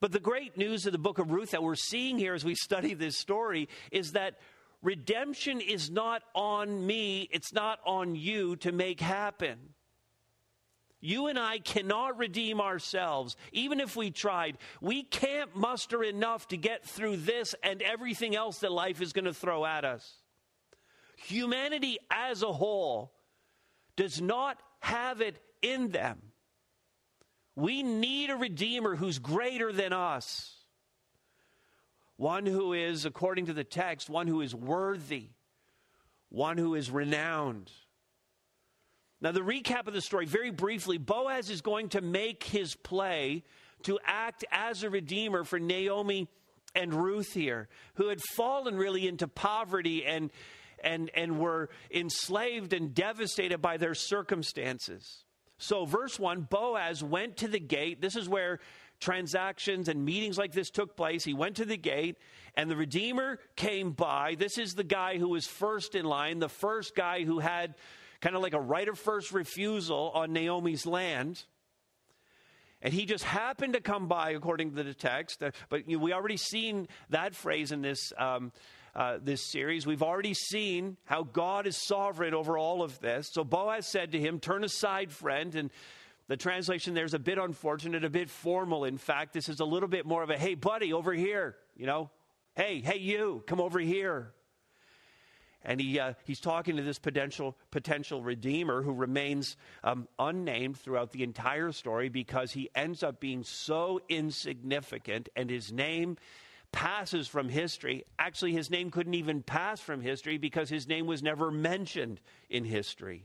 But 0.00 0.12
the 0.12 0.20
great 0.20 0.56
news 0.56 0.86
of 0.86 0.92
the 0.92 0.98
book 0.98 1.18
of 1.18 1.30
Ruth 1.30 1.50
that 1.50 1.62
we're 1.62 1.74
seeing 1.74 2.18
here 2.18 2.34
as 2.34 2.44
we 2.44 2.54
study 2.54 2.94
this 2.94 3.16
story 3.16 3.68
is 3.90 4.12
that 4.12 4.38
redemption 4.82 5.60
is 5.60 5.90
not 5.90 6.22
on 6.34 6.86
me, 6.86 7.28
it's 7.32 7.52
not 7.52 7.80
on 7.84 8.14
you 8.14 8.56
to 8.56 8.72
make 8.72 9.00
happen. 9.00 9.58
You 11.00 11.28
and 11.28 11.38
I 11.38 11.58
cannot 11.60 12.18
redeem 12.18 12.60
ourselves, 12.60 13.36
even 13.52 13.78
if 13.78 13.94
we 13.94 14.10
tried. 14.10 14.58
We 14.80 15.04
can't 15.04 15.54
muster 15.54 16.02
enough 16.02 16.48
to 16.48 16.56
get 16.56 16.84
through 16.84 17.18
this 17.18 17.54
and 17.62 17.80
everything 17.82 18.34
else 18.34 18.58
that 18.60 18.72
life 18.72 19.00
is 19.00 19.12
going 19.12 19.26
to 19.26 19.34
throw 19.34 19.64
at 19.64 19.84
us. 19.84 20.16
Humanity 21.16 21.98
as 22.10 22.42
a 22.42 22.52
whole 22.52 23.12
does 23.96 24.20
not 24.20 24.60
have 24.80 25.20
it 25.20 25.40
in 25.62 25.90
them. 25.90 26.18
We 27.54 27.82
need 27.82 28.30
a 28.30 28.36
Redeemer 28.36 28.96
who's 28.96 29.18
greater 29.18 29.72
than 29.72 29.92
us. 29.92 30.54
One 32.16 32.46
who 32.46 32.72
is, 32.72 33.04
according 33.04 33.46
to 33.46 33.52
the 33.52 33.64
text, 33.64 34.10
one 34.10 34.26
who 34.26 34.40
is 34.40 34.54
worthy, 34.54 35.30
one 36.28 36.58
who 36.58 36.74
is 36.74 36.90
renowned. 36.90 37.70
Now, 39.20 39.32
the 39.32 39.40
recap 39.40 39.88
of 39.88 39.94
the 39.94 40.00
story, 40.00 40.26
very 40.26 40.50
briefly 40.50 40.96
Boaz 40.96 41.50
is 41.50 41.60
going 41.60 41.88
to 41.90 42.00
make 42.00 42.44
his 42.44 42.76
play 42.76 43.42
to 43.82 43.98
act 44.04 44.44
as 44.50 44.82
a 44.82 44.90
redeemer 44.90 45.44
for 45.44 45.58
Naomi 45.58 46.28
and 46.74 46.94
Ruth 46.94 47.32
here, 47.32 47.68
who 47.94 48.08
had 48.08 48.20
fallen 48.20 48.76
really 48.76 49.08
into 49.08 49.26
poverty 49.26 50.04
and, 50.06 50.30
and, 50.82 51.10
and 51.14 51.40
were 51.40 51.70
enslaved 51.90 52.72
and 52.72 52.94
devastated 52.94 53.58
by 53.58 53.76
their 53.76 53.94
circumstances. 53.94 55.24
So, 55.58 55.84
verse 55.84 56.18
1 56.18 56.42
Boaz 56.42 57.02
went 57.02 57.38
to 57.38 57.48
the 57.48 57.58
gate. 57.58 58.00
This 58.00 58.14
is 58.14 58.28
where 58.28 58.60
transactions 59.00 59.88
and 59.88 60.04
meetings 60.04 60.38
like 60.38 60.52
this 60.52 60.70
took 60.70 60.96
place. 60.96 61.24
He 61.24 61.34
went 61.34 61.56
to 61.56 61.64
the 61.64 61.76
gate, 61.76 62.16
and 62.54 62.70
the 62.70 62.76
Redeemer 62.76 63.38
came 63.56 63.90
by. 63.92 64.36
This 64.36 64.58
is 64.58 64.74
the 64.74 64.84
guy 64.84 65.18
who 65.18 65.28
was 65.28 65.46
first 65.46 65.96
in 65.96 66.04
line, 66.04 66.38
the 66.38 66.48
first 66.48 66.94
guy 66.94 67.24
who 67.24 67.40
had 67.40 67.74
kind 68.20 68.36
of 68.36 68.42
like 68.42 68.54
a 68.54 68.60
right 68.60 68.88
of 68.88 68.98
first 68.98 69.32
refusal 69.32 70.10
on 70.14 70.32
Naomi's 70.32 70.86
land. 70.86 71.44
And 72.80 72.94
he 72.94 73.06
just 73.06 73.24
happened 73.24 73.72
to 73.72 73.80
come 73.80 74.06
by, 74.06 74.30
according 74.30 74.74
to 74.74 74.82
the 74.82 74.94
text. 74.94 75.42
Uh, 75.42 75.50
but 75.68 75.88
you 75.88 75.96
know, 75.96 76.04
we 76.04 76.12
already 76.12 76.36
seen 76.36 76.86
that 77.10 77.34
phrase 77.34 77.72
in 77.72 77.82
this, 77.82 78.12
um, 78.16 78.52
uh, 78.94 79.18
this 79.20 79.50
series. 79.50 79.86
We've 79.86 80.02
already 80.02 80.34
seen 80.34 80.96
how 81.04 81.24
God 81.24 81.66
is 81.66 81.76
sovereign 81.76 82.34
over 82.34 82.56
all 82.56 82.82
of 82.82 83.00
this. 83.00 83.30
So 83.32 83.42
Boaz 83.42 83.90
said 83.90 84.12
to 84.12 84.20
him, 84.20 84.38
Turn 84.38 84.62
aside, 84.62 85.10
friend. 85.10 85.54
And 85.56 85.70
the 86.28 86.36
translation 86.36 86.94
there 86.94 87.04
is 87.04 87.14
a 87.14 87.18
bit 87.18 87.38
unfortunate, 87.38 88.04
a 88.04 88.10
bit 88.10 88.30
formal. 88.30 88.84
In 88.84 88.98
fact, 88.98 89.32
this 89.32 89.48
is 89.48 89.58
a 89.58 89.64
little 89.64 89.88
bit 89.88 90.06
more 90.06 90.22
of 90.22 90.30
a, 90.30 90.38
Hey, 90.38 90.54
buddy, 90.54 90.92
over 90.92 91.12
here. 91.12 91.56
You 91.76 91.86
know, 91.86 92.10
hey, 92.54 92.80
hey, 92.80 92.98
you, 92.98 93.42
come 93.46 93.60
over 93.60 93.80
here 93.80 94.32
and 95.64 95.80
he, 95.80 95.98
uh, 95.98 96.14
he's 96.24 96.40
talking 96.40 96.76
to 96.76 96.82
this 96.82 96.98
potential, 96.98 97.56
potential 97.70 98.22
redeemer 98.22 98.82
who 98.82 98.92
remains 98.92 99.56
um, 99.82 100.08
unnamed 100.18 100.78
throughout 100.78 101.10
the 101.12 101.22
entire 101.22 101.72
story 101.72 102.08
because 102.08 102.52
he 102.52 102.70
ends 102.74 103.02
up 103.02 103.20
being 103.20 103.42
so 103.42 104.00
insignificant 104.08 105.28
and 105.34 105.50
his 105.50 105.72
name 105.72 106.16
passes 106.72 107.26
from 107.26 107.48
history. 107.48 108.04
Actually, 108.18 108.52
his 108.52 108.70
name 108.70 108.90
couldn't 108.90 109.14
even 109.14 109.42
pass 109.42 109.80
from 109.80 110.00
history 110.00 110.38
because 110.38 110.68
his 110.68 110.86
name 110.86 111.06
was 111.06 111.22
never 111.22 111.50
mentioned 111.50 112.20
in 112.48 112.64
history. 112.64 113.24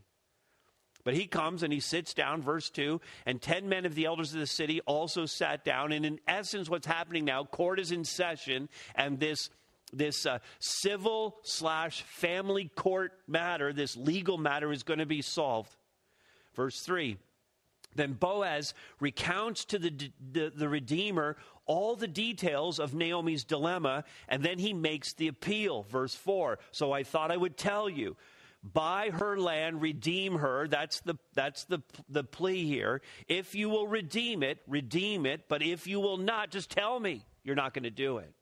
But 1.03 1.15
he 1.15 1.27
comes 1.27 1.63
and 1.63 1.73
he 1.73 1.81
sits 1.81 2.13
down, 2.13 2.41
verse 2.41 2.69
2, 2.69 3.01
and 3.25 3.41
10 3.41 3.67
men 3.67 3.85
of 3.85 3.93
the 3.93 4.05
elders 4.05 4.33
of 4.33 4.39
the 4.39 4.47
city 4.47 4.79
also 4.81 5.25
sat 5.25 5.65
down. 5.65 5.91
And 5.91 6.05
in 6.05 6.19
essence, 6.27 6.69
what's 6.69 6.87
happening 6.87 7.25
now, 7.25 7.43
court 7.43 7.79
is 7.79 7.91
in 7.91 8.05
session, 8.05 8.69
and 8.95 9.19
this 9.19 9.49
this 9.93 10.25
uh, 10.25 10.39
civil 10.59 11.37
slash 11.43 12.03
family 12.03 12.69
court 12.75 13.13
matter, 13.27 13.73
this 13.73 13.95
legal 13.95 14.37
matter, 14.37 14.71
is 14.71 14.83
going 14.83 14.99
to 14.99 15.05
be 15.05 15.21
solved. 15.21 15.75
Verse 16.55 16.79
3 16.81 17.17
Then 17.95 18.13
Boaz 18.13 18.73
recounts 18.99 19.65
to 19.65 19.79
the, 19.79 20.11
the, 20.31 20.51
the 20.55 20.69
Redeemer 20.69 21.37
all 21.65 21.95
the 21.95 22.07
details 22.07 22.79
of 22.79 22.93
Naomi's 22.93 23.43
dilemma, 23.43 24.03
and 24.27 24.43
then 24.43 24.59
he 24.59 24.73
makes 24.73 25.13
the 25.13 25.27
appeal. 25.27 25.83
Verse 25.83 26.15
4 26.15 26.59
So 26.71 26.91
I 26.91 27.03
thought 27.03 27.31
I 27.31 27.37
would 27.37 27.57
tell 27.57 27.89
you. 27.89 28.15
Buy 28.65 29.09
her 29.09 29.37
land, 29.37 29.81
redeem 29.81 30.35
her. 30.35 30.69
That's 30.69 31.01
the 31.01 31.15
that's 31.33 31.65
the 31.65 31.81
the 32.07 32.23
plea 32.23 32.65
here. 32.65 33.01
If 33.27 33.55
you 33.55 33.67
will 33.67 33.87
redeem 33.87 34.41
it, 34.41 34.59
redeem 34.67 35.25
it. 35.25 35.49
But 35.49 35.61
if 35.61 35.85
you 35.85 35.99
will 35.99 36.15
not, 36.15 36.49
just 36.49 36.69
tell 36.69 36.97
me 36.97 37.25
you're 37.43 37.57
not 37.57 37.73
going 37.73 37.83
to 37.83 37.89
do 37.89 38.19
it. 38.19 38.33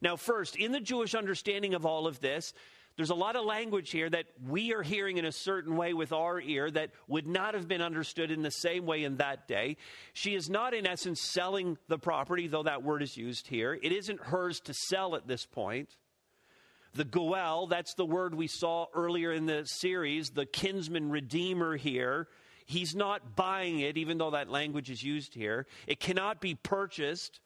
Now, 0.00 0.16
first, 0.16 0.56
in 0.56 0.72
the 0.72 0.80
Jewish 0.80 1.14
understanding 1.14 1.74
of 1.74 1.86
all 1.86 2.06
of 2.06 2.20
this, 2.20 2.52
there's 2.96 3.10
a 3.10 3.14
lot 3.14 3.36
of 3.36 3.44
language 3.44 3.90
here 3.90 4.08
that 4.08 4.24
we 4.48 4.72
are 4.72 4.82
hearing 4.82 5.18
in 5.18 5.26
a 5.26 5.32
certain 5.32 5.76
way 5.76 5.92
with 5.92 6.12
our 6.12 6.40
ear 6.40 6.70
that 6.70 6.90
would 7.08 7.26
not 7.26 7.52
have 7.52 7.68
been 7.68 7.82
understood 7.82 8.30
in 8.30 8.40
the 8.40 8.50
same 8.50 8.86
way 8.86 9.04
in 9.04 9.18
that 9.18 9.46
day. 9.46 9.76
She 10.14 10.34
is 10.34 10.48
not, 10.48 10.72
in 10.72 10.86
essence, 10.86 11.20
selling 11.20 11.76
the 11.88 11.98
property, 11.98 12.46
though 12.46 12.62
that 12.62 12.82
word 12.82 13.02
is 13.02 13.16
used 13.16 13.48
here. 13.48 13.78
It 13.80 13.92
isn't 13.92 14.20
hers 14.20 14.60
to 14.60 14.72
sell 14.72 15.14
at 15.14 15.28
this 15.28 15.44
point. 15.44 15.90
The 16.94 17.04
Goel, 17.04 17.66
that's 17.66 17.92
the 17.92 18.06
word 18.06 18.34
we 18.34 18.46
saw 18.46 18.86
earlier 18.94 19.30
in 19.30 19.44
the 19.44 19.66
series, 19.66 20.30
the 20.30 20.46
kinsman 20.46 21.10
redeemer 21.10 21.76
here. 21.76 22.28
He's 22.64 22.96
not 22.96 23.36
buying 23.36 23.80
it, 23.80 23.98
even 23.98 24.16
though 24.16 24.30
that 24.30 24.48
language 24.48 24.88
is 24.88 25.02
used 25.02 25.34
here. 25.34 25.66
It 25.86 26.00
cannot 26.00 26.40
be 26.40 26.54
purchased 26.54 27.40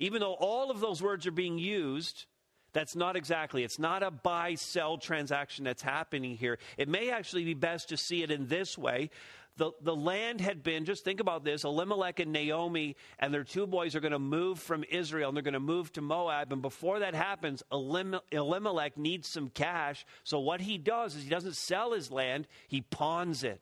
even 0.00 0.20
though 0.20 0.34
all 0.34 0.70
of 0.70 0.80
those 0.80 1.00
words 1.02 1.26
are 1.26 1.30
being 1.30 1.58
used, 1.58 2.26
that's 2.72 2.96
not 2.96 3.16
exactly. 3.16 3.62
It's 3.62 3.78
not 3.78 4.02
a 4.02 4.10
buy 4.10 4.54
sell 4.54 4.96
transaction 4.96 5.64
that's 5.64 5.82
happening 5.82 6.36
here. 6.36 6.58
It 6.78 6.88
may 6.88 7.10
actually 7.10 7.44
be 7.44 7.54
best 7.54 7.90
to 7.90 7.96
see 7.96 8.22
it 8.22 8.30
in 8.30 8.48
this 8.48 8.78
way. 8.78 9.10
The, 9.56 9.72
the 9.82 9.94
land 9.94 10.40
had 10.40 10.62
been, 10.62 10.86
just 10.86 11.04
think 11.04 11.20
about 11.20 11.44
this 11.44 11.64
Elimelech 11.64 12.18
and 12.18 12.32
Naomi 12.32 12.96
and 13.18 13.34
their 13.34 13.44
two 13.44 13.66
boys 13.66 13.94
are 13.94 14.00
going 14.00 14.12
to 14.12 14.18
move 14.18 14.58
from 14.58 14.84
Israel 14.88 15.28
and 15.28 15.36
they're 15.36 15.42
going 15.42 15.52
to 15.52 15.60
move 15.60 15.92
to 15.92 16.00
Moab. 16.00 16.50
And 16.50 16.62
before 16.62 17.00
that 17.00 17.14
happens, 17.14 17.62
Elimelech 17.70 18.96
needs 18.96 19.28
some 19.28 19.50
cash. 19.50 20.06
So 20.24 20.40
what 20.40 20.62
he 20.62 20.78
does 20.78 21.14
is 21.14 21.24
he 21.24 21.30
doesn't 21.30 21.56
sell 21.56 21.92
his 21.92 22.10
land, 22.10 22.46
he 22.68 22.80
pawns 22.80 23.44
it 23.44 23.60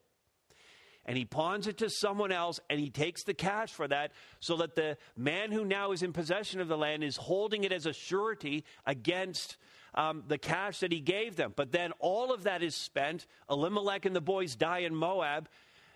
and 1.04 1.16
he 1.16 1.24
pawns 1.24 1.66
it 1.66 1.78
to 1.78 1.88
someone 1.88 2.30
else 2.30 2.60
and 2.68 2.78
he 2.78 2.90
takes 2.90 3.24
the 3.24 3.32
cash 3.32 3.72
for 3.72 3.88
that 3.88 4.12
so 4.40 4.58
that 4.58 4.74
the 4.74 4.98
man 5.16 5.50
who 5.52 5.64
now 5.64 5.92
is 5.92 6.02
in 6.02 6.12
possession 6.12 6.60
of 6.60 6.68
the 6.68 6.76
land 6.76 7.02
is 7.02 7.16
holding 7.16 7.64
it 7.64 7.72
as 7.72 7.86
a 7.86 7.94
surety 7.94 8.64
against 8.86 9.56
um, 9.94 10.22
the 10.28 10.36
cash 10.36 10.80
that 10.80 10.92
he 10.92 11.00
gave 11.00 11.36
them. 11.36 11.54
But 11.56 11.72
then 11.72 11.92
all 11.98 12.32
of 12.32 12.42
that 12.42 12.62
is 12.62 12.74
spent. 12.74 13.26
Elimelech 13.50 14.04
and 14.04 14.14
the 14.14 14.20
boys 14.20 14.54
die 14.54 14.80
in 14.80 14.94
Moab. 14.94 15.48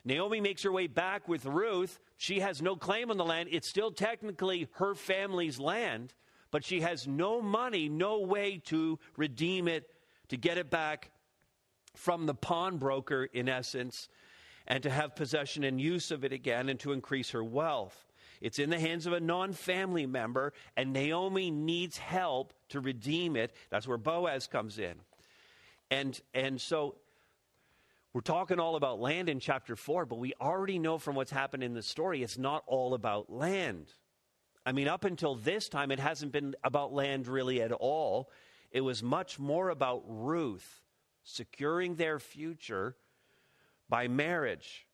Naomi 0.04 0.40
makes 0.40 0.62
her 0.62 0.73
way 0.73 0.87
back 0.87 1.28
with 1.28 1.44
Ruth. 1.44 2.00
She 2.16 2.40
has 2.40 2.62
no 2.62 2.75
claim 2.75 3.11
on 3.11 3.18
the 3.18 3.25
land. 3.25 3.50
It's 3.52 3.68
still 3.68 3.92
technically 3.92 4.68
her 4.73 4.94
family's 4.94 5.61
land, 5.61 6.14
but 6.50 6.64
she 6.64 6.80
has 6.80 7.06
no 7.06 7.42
money, 7.42 7.88
no 7.88 8.21
way 8.21 8.62
to 8.66 8.99
redeem 9.16 9.68
it, 9.68 9.88
to 10.28 10.38
get 10.38 10.56
it 10.56 10.71
back 10.71 11.11
from 11.94 12.25
the 12.25 12.35
pawnbroker, 12.35 13.25
in 13.25 13.49
essence 13.49 14.09
and 14.66 14.83
to 14.83 14.90
have 14.90 15.16
possession 15.16 15.64
and 15.64 15.81
use 15.81 16.11
of 16.11 16.25
it 16.25 16.33
again 16.33 16.69
and 16.69 16.78
to 16.81 16.92
increase 16.92 17.31
her 17.31 17.42
wealth. 17.45 18.07
It's 18.40 18.59
in 18.59 18.71
the 18.71 18.81
hands 18.81 19.07
of 19.07 19.12
a 19.12 19.21
non 19.21 19.52
family 19.52 20.07
member, 20.07 20.52
and 20.76 20.92
Naomi 20.92 21.50
needs 21.50 21.97
help 21.99 22.52
to 22.71 22.81
redeem 22.81 23.37
it. 23.37 23.54
That's 23.71 23.87
where 23.87 23.99
Boaz 23.99 24.49
comes 24.49 24.78
in. 24.78 24.95
And, 25.90 26.21
and 26.35 26.61
so 26.61 26.97
we're 28.12 28.21
talking 28.21 28.59
all 28.59 28.76
about 28.76 29.00
land 29.00 29.28
in 29.28 29.40
chapter 29.40 29.76
4, 29.76 30.07
but 30.07 30.19
we 30.19 30.35
already 30.40 30.78
know 30.78 30.99
from 30.99 31.14
what's 31.14 31.31
happened 31.31 31.62
in 31.62 31.75
the 31.75 31.83
story, 31.83 32.23
it's 32.23 32.37
not 32.37 32.64
all 32.66 32.95
about 32.95 33.33
land. 33.33 33.87
I 34.66 34.73
mean, 34.73 34.88
up 34.88 35.04
until 35.04 35.35
this 35.35 35.69
time, 35.69 35.90
it 35.90 35.99
hasn't 35.99 36.33
been 36.33 36.54
about 36.62 36.92
land 36.92 37.26
really 37.26 37.62
at 37.62 37.73
all. 37.73 38.31
It 38.71 38.81
was 38.81 39.02
much 39.02 39.38
more 39.38 39.71
about 39.71 40.02
Ruth 40.07 40.83
securing 41.25 41.95
their 41.95 42.19
future 42.19 42.97
by 43.92 44.08
marriage. 44.08 44.87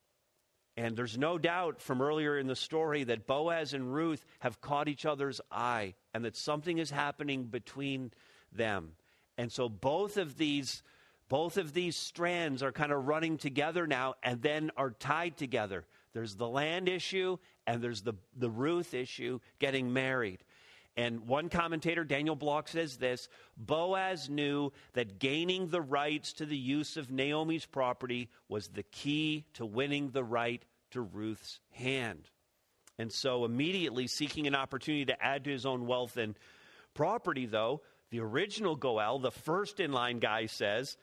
And 0.77 0.97
there's 0.97 1.17
no 1.17 1.39
doubt 1.39 1.81
from 1.81 2.03
earlier 2.03 2.37
in 2.37 2.49
the 2.49 2.57
story 2.57 3.05
that 3.05 3.29
Boaz 3.29 3.73
and 3.73 3.95
Ruth 3.95 4.25
have 4.41 4.61
caught 4.61 4.89
each 4.89 5.07
other's 5.07 5.41
eye 5.53 5.95
and 6.13 6.25
that 6.25 6.37
something 6.37 6.79
is 6.79 6.91
happening 6.91 7.45
between 7.45 8.11
them. 8.51 8.95
And 9.37 9.53
so 9.53 9.69
both 9.69 10.17
of 10.17 10.37
these 10.37 10.83
both 11.29 11.59
of 11.59 11.75
these 11.75 11.95
strands 11.95 12.61
are 12.61 12.73
kind 12.73 12.91
of 12.91 13.07
running 13.07 13.37
together 13.37 13.87
now 13.87 14.15
and 14.23 14.43
then 14.43 14.73
are 14.77 14.91
tied 14.91 15.37
together. 15.37 15.85
There's 16.13 16.35
the 16.35 16.49
land 16.49 16.89
issue 16.89 17.37
and 17.69 17.81
there's 17.81 18.01
the, 18.01 18.15
the 18.35 18.51
Ruth 18.51 18.95
issue 18.95 19.39
getting 19.61 19.93
married. 19.93 20.43
And 20.99 21.29
one 21.29 21.49
commentator, 21.49 22.03
Daniel 22.03 22.35
Block, 22.35 22.67
says 22.67 22.97
this 22.97 23.29
Boaz 23.57 24.29
knew 24.29 24.73
that 24.95 25.21
gaining 25.21 25.69
the 25.69 25.81
rights 25.81 26.33
to 26.35 26.45
the 26.45 26.57
use 26.57 26.97
of 26.97 27.09
Naomi's 27.09 27.65
property 27.65 28.29
was 28.49 28.67
the 28.67 28.83
key 28.83 29.45
to 29.55 29.65
winning 29.65 30.11
the 30.11 30.25
right 30.25 30.61
to 30.91 31.01
Ruth's 31.01 31.61
hand. 31.71 32.29
And 32.99 33.13
so, 33.13 33.45
immediately 33.45 34.09
seeking 34.09 34.49
an 34.49 34.57
opportunity 34.57 35.05
to 35.05 35.25
add 35.25 35.45
to 35.45 35.51
his 35.51 35.65
own 35.65 35.87
wealth 35.87 36.17
and 36.17 36.37
property, 36.95 37.47
though, 37.47 37.83
The 38.11 38.19
original 38.19 38.75
Goel, 38.75 39.21
the 39.21 39.31
first 39.31 39.79
in 39.79 39.93
line 39.93 40.19
guy, 40.19 40.47
says, 40.47 40.97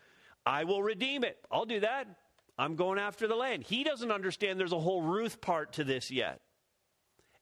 I 0.46 0.66
will 0.66 0.84
redeem 0.84 1.24
it. 1.24 1.38
I'll 1.50 1.66
do 1.66 1.80
that. 1.80 2.08
I'm 2.58 2.76
going 2.76 3.00
after 3.00 3.28
the 3.28 3.36
land. 3.36 3.64
He 3.64 3.86
doesn't 3.86 4.12
understand 4.12 4.60
there's 4.60 4.74
a 4.74 4.80
whole 4.80 5.04
Ruth 5.04 5.40
part 5.40 5.74
to 5.74 5.86
this 5.86 6.12
yet. 6.12 6.42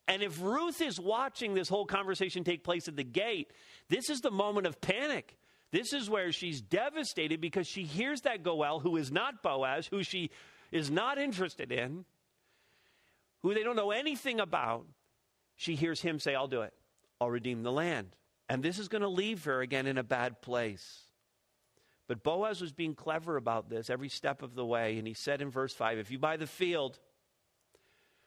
And 0.07 0.21
if 0.21 0.41
Ruth 0.41 0.81
is 0.81 0.99
watching 0.99 1.53
this 1.53 1.69
whole 1.69 1.85
conversation 1.85 2.43
take 2.43 2.63
place 2.63 2.87
at 2.87 2.95
the 2.95 3.03
gate, 3.03 3.51
this 3.89 4.09
is 4.09 4.19
the 4.19 4.31
moment 4.31 4.67
of 4.67 4.81
panic. 4.81 5.37
This 5.71 5.93
is 5.93 6.09
where 6.09 6.31
she's 6.31 6.61
devastated 6.61 7.41
because 7.41 7.67
she 7.67 7.83
hears 7.83 8.21
that 8.21 8.43
Goel, 8.43 8.79
who 8.79 8.97
is 8.97 9.11
not 9.11 9.41
Boaz, 9.41 9.87
who 9.87 10.03
she 10.03 10.29
is 10.71 10.91
not 10.91 11.17
interested 11.17 11.71
in, 11.71 12.05
who 13.41 13.53
they 13.53 13.63
don't 13.63 13.75
know 13.75 13.91
anything 13.91 14.39
about. 14.39 14.85
She 15.55 15.75
hears 15.75 16.01
him 16.01 16.19
say, 16.19 16.35
I'll 16.35 16.47
do 16.47 16.61
it. 16.61 16.73
I'll 17.19 17.29
redeem 17.29 17.63
the 17.63 17.71
land. 17.71 18.15
And 18.49 18.61
this 18.61 18.79
is 18.79 18.87
going 18.87 19.01
to 19.01 19.07
leave 19.07 19.45
her 19.45 19.61
again 19.61 19.87
in 19.87 19.97
a 19.97 20.03
bad 20.03 20.41
place. 20.41 21.07
But 22.07 22.23
Boaz 22.23 22.61
was 22.61 22.73
being 22.73 22.95
clever 22.95 23.37
about 23.37 23.69
this 23.69 23.89
every 23.89 24.09
step 24.09 24.41
of 24.43 24.55
the 24.55 24.65
way. 24.65 24.97
And 24.97 25.07
he 25.07 25.13
said 25.13 25.41
in 25.41 25.49
verse 25.49 25.73
5 25.73 25.97
If 25.97 26.11
you 26.11 26.19
buy 26.19 26.37
the 26.37 26.47
field, 26.47 26.99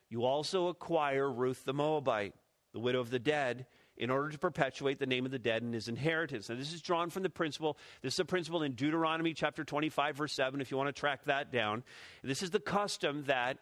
you 0.08 0.25
also 0.25 0.68
acquire 0.68 1.30
Ruth 1.30 1.64
the 1.64 1.75
Moabite, 1.75 2.34
the 2.72 2.80
widow 2.80 3.00
of 3.00 3.10
the 3.10 3.18
dead, 3.18 3.66
in 3.96 4.10
order 4.10 4.28
to 4.28 4.38
perpetuate 4.38 4.98
the 4.98 5.06
name 5.06 5.25
of 5.25 5.30
the 5.30 5.38
dead 5.38 5.62
and 5.62 5.72
his 5.72 5.88
inheritance. 5.88 6.48
Now, 6.48 6.56
this 6.56 6.72
is 6.72 6.82
drawn 6.82 7.10
from 7.10 7.22
the 7.22 7.30
principle. 7.30 7.78
This 8.02 8.14
is 8.14 8.20
a 8.20 8.25
principle 8.25 8.62
in 8.62 8.72
Deuteronomy 8.72 9.32
chapter 9.32 9.64
25, 9.64 10.16
verse 10.16 10.32
7, 10.34 10.60
if 10.60 10.70
you 10.70 10.76
want 10.76 10.88
to 10.88 11.00
track 11.00 11.25
that 11.25 11.50
down. 11.50 11.82
This 12.22 12.42
is 12.42 12.50
the 12.50 12.60
custom 12.60 13.25
that 13.26 13.58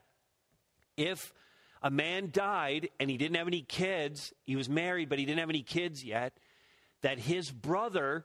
if 0.96 1.32
a 1.82 1.90
man 1.90 2.30
died 2.32 2.88
and 2.98 3.08
he 3.08 3.16
didn't 3.16 3.36
have 3.36 3.46
any 3.46 3.62
kids, 3.62 4.32
he 4.44 4.56
was 4.56 4.68
married, 4.68 5.08
but 5.08 5.18
he 5.18 5.24
didn't 5.24 5.40
have 5.40 5.50
any 5.50 5.62
kids 5.62 6.02
yet, 6.02 6.36
that 7.02 7.18
his 7.18 7.50
brother 7.50 8.24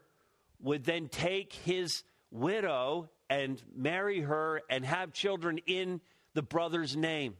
would 0.61 0.85
then 0.85 1.09
take 1.09 1.53
his 1.53 2.03
widow 2.31 3.09
and 3.29 3.61
marry 3.75 4.21
her 4.21 4.61
and 4.69 4.83
have 4.83 5.13
children 5.13 5.59
in 5.67 6.01
the 6.33 6.41
brother's 6.41 6.95
name. 6.95 7.35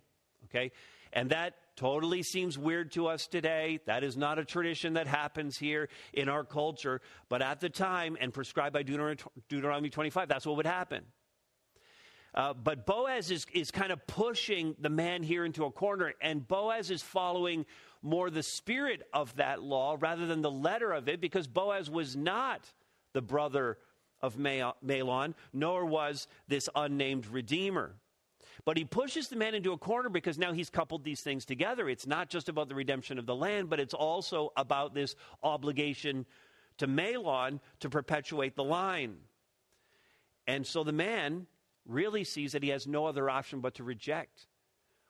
Okay? 0.50 0.72
And 1.14 1.30
that 1.32 1.56
totally 1.76 2.24
seems 2.24 2.58
weird 2.58 2.92
to 2.92 3.08
us 3.08 3.28
today. 3.28 3.80
That 3.86 4.04
is 4.04 4.18
not 4.18 4.38
a 4.38 4.46
tradition 4.46 4.94
that 4.94 5.08
happens 5.08 5.58
here 5.58 5.90
in 6.14 6.30
our 6.30 6.44
culture. 6.44 7.02
But 7.30 7.42
at 7.42 7.60
the 7.60 7.70
time, 7.70 8.18
and 8.20 8.34
prescribed 8.34 8.74
by 8.74 8.84
Deuteronomy 8.84 9.90
25, 9.90 10.28
that's 10.28 10.46
what 10.46 10.58
would 10.58 10.66
happen. 10.66 11.06
Uh, 12.34 12.54
but 12.54 12.86
Boaz 12.86 13.32
is, 13.32 13.46
is 13.54 13.72
kind 13.72 13.92
of 13.92 14.06
pushing 14.06 14.76
the 14.80 14.90
man 14.90 15.24
here 15.24 15.46
into 15.46 15.66
a 15.66 15.72
corner, 15.72 16.14
and 16.22 16.48
Boaz 16.48 16.92
is 16.92 17.02
following 17.02 17.66
more 18.02 18.30
the 18.30 18.44
spirit 18.44 19.02
of 19.14 19.36
that 19.38 19.62
law 19.62 19.98
rather 20.00 20.28
than 20.28 20.42
the 20.42 20.52
letter 20.52 20.92
of 20.92 21.10
it 21.10 21.20
because 21.20 21.48
Boaz 21.48 21.90
was 21.90 22.16
not 22.16 22.72
the 23.14 23.22
brother 23.22 23.78
of 24.22 24.38
Mahlon, 24.38 25.34
nor 25.54 25.86
was 25.86 26.28
this 26.48 26.70
unnamed 26.76 27.26
redeemer. 27.28 27.96
But 28.66 28.78
he 28.78 28.86
pushes 28.86 29.28
the 29.30 29.36
man 29.36 29.56
into 29.56 29.72
a 29.72 29.78
corner 29.78 30.10
because 30.10 30.38
now 30.38 30.54
he's 30.54 30.70
coupled 30.70 31.04
these 31.04 31.22
things 31.22 31.46
together. 31.46 31.90
It's 31.90 32.08
not 32.08 32.30
just 32.30 32.50
about 32.50 32.70
the 32.70 32.76
redemption 32.76 33.18
of 33.18 33.26
the 33.26 33.36
land, 33.36 33.70
but 33.70 33.80
it's 33.80 33.94
also 33.94 34.52
about 34.58 34.94
this 34.94 35.16
obligation 35.44 36.26
to 36.78 36.88
Mahlon 36.88 37.60
to 37.80 37.90
perpetuate 37.90 38.56
the 38.56 38.64
line. 38.64 39.18
And 40.48 40.66
so 40.66 40.84
the 40.84 40.92
man 40.92 41.48
really 41.86 42.24
sees 42.24 42.52
that 42.54 42.64
he 42.64 42.70
has 42.70 42.88
no 42.88 43.06
other 43.06 43.30
option 43.30 43.60
but 43.60 43.76
to 43.76 43.84
reject 43.84 44.48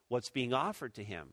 what's 0.08 0.30
being 0.30 0.54
offered 0.54 0.96
to 0.96 1.04
him. 1.04 1.28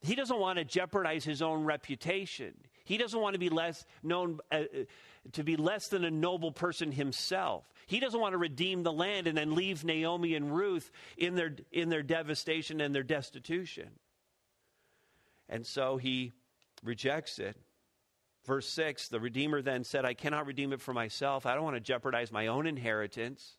He 0.00 0.14
doesn't 0.14 0.38
want 0.38 0.58
to 0.58 0.64
jeopardize 0.64 1.24
his 1.24 1.42
own 1.42 1.64
reputation. 1.64 2.54
He 2.86 2.96
doesn't 2.96 3.20
want 3.20 3.34
to 3.34 3.38
be 3.38 3.50
less 3.50 3.84
known 4.02 4.38
uh, 4.50 4.54
uh, 4.54 4.64
to 5.32 5.42
be 5.42 5.56
less 5.56 5.88
than 5.88 6.04
a 6.04 6.10
noble 6.10 6.52
person 6.52 6.92
himself. 6.92 7.68
He 7.86 8.00
doesn't 8.00 8.18
want 8.18 8.32
to 8.32 8.38
redeem 8.38 8.82
the 8.82 8.92
land 8.92 9.26
and 9.26 9.36
then 9.36 9.54
leave 9.54 9.84
Naomi 9.84 10.34
and 10.34 10.56
Ruth 10.56 10.90
in 11.18 11.34
their 11.34 11.54
in 11.70 11.88
their 11.88 12.02
devastation 12.02 12.80
and 12.80 12.94
their 12.94 13.02
destitution. 13.02 13.90
And 15.48 15.66
so 15.66 15.96
he 15.96 16.32
rejects 16.82 17.38
it. 17.38 17.56
Verse 18.46 18.68
6 18.68 19.08
The 19.08 19.20
Redeemer 19.20 19.62
then 19.62 19.84
said, 19.84 20.04
I 20.04 20.14
cannot 20.14 20.46
redeem 20.46 20.72
it 20.72 20.80
for 20.80 20.94
myself. 20.94 21.44
I 21.44 21.54
don't 21.54 21.64
want 21.64 21.76
to 21.76 21.80
jeopardize 21.80 22.32
my 22.32 22.46
own 22.46 22.66
inheritance. 22.66 23.56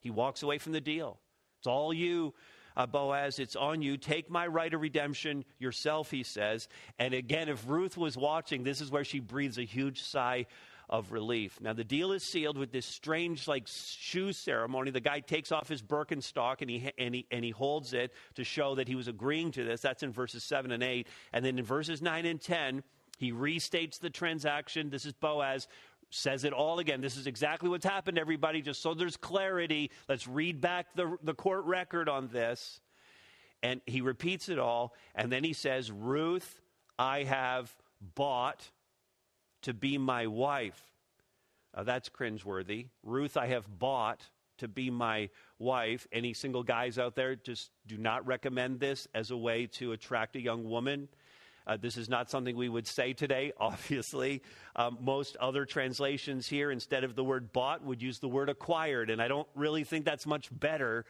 He 0.00 0.10
walks 0.10 0.42
away 0.42 0.58
from 0.58 0.72
the 0.72 0.80
deal. 0.80 1.18
It's 1.58 1.66
all 1.66 1.92
you, 1.92 2.34
uh, 2.76 2.86
Boaz, 2.86 3.38
it's 3.38 3.56
on 3.56 3.82
you. 3.82 3.96
Take 3.96 4.30
my 4.30 4.46
right 4.46 4.72
of 4.72 4.80
redemption 4.80 5.44
yourself, 5.58 6.10
he 6.10 6.22
says. 6.22 6.68
And 6.98 7.14
again, 7.14 7.48
if 7.48 7.68
Ruth 7.68 7.96
was 7.96 8.16
watching, 8.16 8.64
this 8.64 8.80
is 8.80 8.90
where 8.90 9.04
she 9.04 9.20
breathes 9.20 9.58
a 9.58 9.64
huge 9.64 10.02
sigh 10.02 10.46
of 10.88 11.12
relief. 11.12 11.58
Now, 11.60 11.72
the 11.72 11.84
deal 11.84 12.12
is 12.12 12.22
sealed 12.22 12.58
with 12.58 12.70
this 12.70 12.84
strange, 12.84 13.48
like, 13.48 13.66
shoe 13.66 14.32
ceremony. 14.32 14.90
The 14.90 15.00
guy 15.00 15.20
takes 15.20 15.50
off 15.50 15.68
his 15.68 15.82
Birkenstock 15.82 16.60
and 16.60 16.70
he, 16.70 16.90
and, 16.98 17.14
he, 17.14 17.26
and 17.30 17.44
he 17.44 17.50
holds 17.50 17.94
it 17.94 18.12
to 18.34 18.44
show 18.44 18.74
that 18.74 18.88
he 18.88 18.94
was 18.94 19.08
agreeing 19.08 19.50
to 19.52 19.64
this. 19.64 19.80
That's 19.80 20.02
in 20.02 20.12
verses 20.12 20.44
7 20.44 20.70
and 20.70 20.82
8. 20.82 21.06
And 21.32 21.44
then 21.44 21.58
in 21.58 21.64
verses 21.64 22.02
9 22.02 22.26
and 22.26 22.40
10, 22.40 22.82
he 23.18 23.32
restates 23.32 23.98
the 23.98 24.10
transaction. 24.10 24.90
This 24.90 25.06
is 25.06 25.12
Boaz 25.12 25.68
says 26.14 26.44
it 26.44 26.52
all 26.52 26.78
again. 26.78 27.00
This 27.00 27.16
is 27.16 27.26
exactly 27.26 27.68
what's 27.68 27.84
happened, 27.84 28.18
everybody, 28.18 28.62
just 28.62 28.80
so 28.80 28.94
there's 28.94 29.16
clarity. 29.16 29.90
Let's 30.08 30.28
read 30.28 30.60
back 30.60 30.94
the, 30.94 31.16
the 31.22 31.34
court 31.34 31.64
record 31.64 32.08
on 32.08 32.28
this. 32.28 32.80
And 33.62 33.80
he 33.86 34.00
repeats 34.00 34.48
it 34.48 34.58
all. 34.58 34.94
And 35.14 35.32
then 35.32 35.42
he 35.42 35.52
says, 35.52 35.90
Ruth, 35.90 36.60
I 36.98 37.24
have 37.24 37.74
bought 38.14 38.70
to 39.62 39.74
be 39.74 39.98
my 39.98 40.26
wife. 40.26 40.80
Uh, 41.74 41.82
that's 41.82 42.08
cringeworthy. 42.08 42.88
Ruth, 43.02 43.36
I 43.36 43.48
have 43.48 43.66
bought 43.78 44.28
to 44.58 44.68
be 44.68 44.90
my 44.90 45.30
wife. 45.58 46.06
Any 46.12 46.32
single 46.32 46.62
guys 46.62 46.98
out 46.98 47.16
there, 47.16 47.34
just 47.34 47.70
do 47.86 47.96
not 47.96 48.24
recommend 48.26 48.78
this 48.78 49.08
as 49.14 49.30
a 49.30 49.36
way 49.36 49.66
to 49.66 49.92
attract 49.92 50.36
a 50.36 50.40
young 50.40 50.64
woman. 50.64 51.08
Uh, 51.66 51.76
this 51.76 51.96
is 51.96 52.08
not 52.08 52.30
something 52.30 52.56
we 52.56 52.68
would 52.68 52.86
say 52.86 53.12
today, 53.12 53.52
obviously. 53.58 54.42
Um, 54.76 54.98
most 55.00 55.36
other 55.36 55.64
translations 55.64 56.46
here, 56.46 56.70
instead 56.70 57.04
of 57.04 57.14
the 57.14 57.24
word 57.24 57.52
bought, 57.52 57.84
would 57.84 58.02
use 58.02 58.18
the 58.18 58.28
word 58.28 58.48
acquired. 58.48 59.10
And 59.10 59.20
I 59.20 59.28
don't 59.28 59.48
really 59.54 59.84
think 59.84 60.04
that's 60.04 60.26
much 60.26 60.48
better 60.52 61.04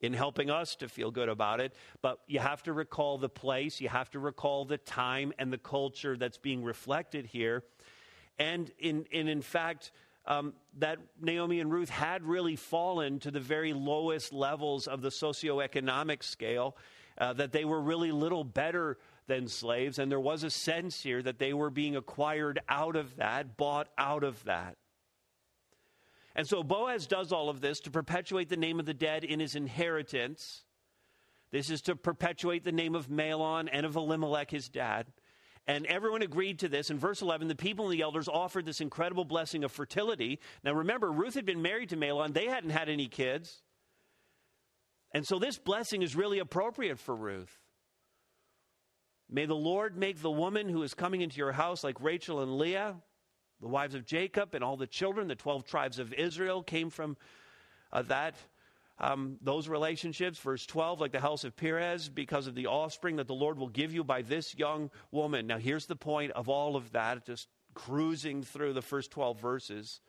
in 0.00 0.12
helping 0.12 0.50
us 0.50 0.76
to 0.76 0.88
feel 0.88 1.10
good 1.10 1.28
about 1.28 1.60
it. 1.60 1.74
But 2.02 2.20
you 2.26 2.38
have 2.38 2.62
to 2.64 2.72
recall 2.72 3.18
the 3.18 3.28
place, 3.28 3.80
you 3.80 3.88
have 3.88 4.10
to 4.10 4.18
recall 4.18 4.64
the 4.64 4.78
time 4.78 5.32
and 5.38 5.52
the 5.52 5.58
culture 5.58 6.16
that's 6.16 6.38
being 6.38 6.62
reflected 6.62 7.26
here. 7.26 7.64
And 8.38 8.70
in, 8.78 9.06
and 9.12 9.28
in 9.28 9.40
fact, 9.40 9.92
um, 10.26 10.54
that 10.78 10.98
Naomi 11.20 11.60
and 11.60 11.72
Ruth 11.72 11.88
had 11.88 12.22
really 12.24 12.56
fallen 12.56 13.20
to 13.20 13.30
the 13.30 13.40
very 13.40 13.72
lowest 13.72 14.32
levels 14.32 14.86
of 14.86 15.00
the 15.00 15.08
socioeconomic 15.08 16.22
scale, 16.22 16.76
uh, 17.18 17.32
that 17.34 17.52
they 17.52 17.64
were 17.64 17.80
really 17.80 18.12
little 18.12 18.44
better 18.44 18.98
than 19.26 19.48
slaves. 19.48 19.98
And 19.98 20.10
there 20.10 20.20
was 20.20 20.42
a 20.44 20.50
sense 20.50 21.02
here 21.02 21.22
that 21.22 21.38
they 21.38 21.52
were 21.52 21.70
being 21.70 21.96
acquired 21.96 22.60
out 22.68 22.96
of 22.96 23.16
that, 23.16 23.56
bought 23.56 23.88
out 23.98 24.24
of 24.24 24.42
that. 24.44 24.76
And 26.34 26.46
so 26.46 26.62
Boaz 26.62 27.06
does 27.06 27.32
all 27.32 27.48
of 27.48 27.60
this 27.60 27.80
to 27.80 27.90
perpetuate 27.90 28.48
the 28.48 28.56
name 28.56 28.78
of 28.78 28.86
the 28.86 28.94
dead 28.94 29.24
in 29.24 29.40
his 29.40 29.54
inheritance. 29.54 30.64
This 31.50 31.70
is 31.70 31.80
to 31.82 31.96
perpetuate 31.96 32.62
the 32.62 32.72
name 32.72 32.94
of 32.94 33.08
Mahlon 33.08 33.68
and 33.72 33.86
of 33.86 33.96
Elimelech, 33.96 34.50
his 34.50 34.68
dad. 34.68 35.06
And 35.66 35.86
everyone 35.86 36.22
agreed 36.22 36.60
to 36.60 36.68
this. 36.68 36.90
In 36.90 36.98
verse 36.98 37.22
11, 37.22 37.48
the 37.48 37.56
people 37.56 37.86
and 37.86 37.94
the 37.94 38.02
elders 38.02 38.28
offered 38.28 38.66
this 38.66 38.80
incredible 38.80 39.24
blessing 39.24 39.64
of 39.64 39.72
fertility. 39.72 40.38
Now 40.62 40.74
remember, 40.74 41.10
Ruth 41.10 41.34
had 41.34 41.46
been 41.46 41.62
married 41.62 41.88
to 41.88 41.96
Mahlon, 41.96 42.34
they 42.34 42.46
hadn't 42.46 42.70
had 42.70 42.88
any 42.88 43.08
kids. 43.08 43.62
And 45.12 45.26
so 45.26 45.38
this 45.38 45.58
blessing 45.58 46.02
is 46.02 46.14
really 46.14 46.38
appropriate 46.38 46.98
for 46.98 47.16
Ruth. 47.16 47.58
May 49.28 49.46
the 49.46 49.54
Lord 49.54 49.96
make 49.96 50.22
the 50.22 50.30
woman 50.30 50.68
who 50.68 50.82
is 50.82 50.94
coming 50.94 51.20
into 51.20 51.38
your 51.38 51.52
house 51.52 51.82
like 51.82 52.00
Rachel 52.00 52.42
and 52.42 52.58
Leah, 52.58 52.94
the 53.60 53.68
wives 53.68 53.94
of 53.94 54.06
Jacob, 54.06 54.54
and 54.54 54.62
all 54.62 54.76
the 54.76 54.86
children, 54.86 55.26
the 55.28 55.34
12 55.34 55.64
tribes 55.64 55.98
of 55.98 56.12
Israel 56.12 56.62
came 56.62 56.90
from 56.90 57.16
uh, 57.92 58.02
that. 58.02 58.34
Um, 58.98 59.36
those 59.42 59.68
relationships, 59.68 60.38
verse 60.38 60.64
12, 60.64 61.00
like 61.00 61.12
the 61.12 61.20
house 61.20 61.44
of 61.44 61.56
Perez, 61.56 62.08
because 62.08 62.46
of 62.46 62.54
the 62.54 62.66
offspring 62.66 63.16
that 63.16 63.26
the 63.26 63.34
Lord 63.34 63.58
will 63.58 63.68
give 63.68 63.92
you 63.92 64.02
by 64.02 64.22
this 64.22 64.56
young 64.56 64.90
woman. 65.10 65.46
Now, 65.46 65.58
here's 65.58 65.86
the 65.86 65.96
point 65.96 66.32
of 66.32 66.48
all 66.48 66.76
of 66.76 66.92
that, 66.92 67.26
just 67.26 67.48
cruising 67.74 68.42
through 68.42 68.72
the 68.72 68.80
first 68.80 69.10
12 69.10 69.38
verses. 69.38 70.00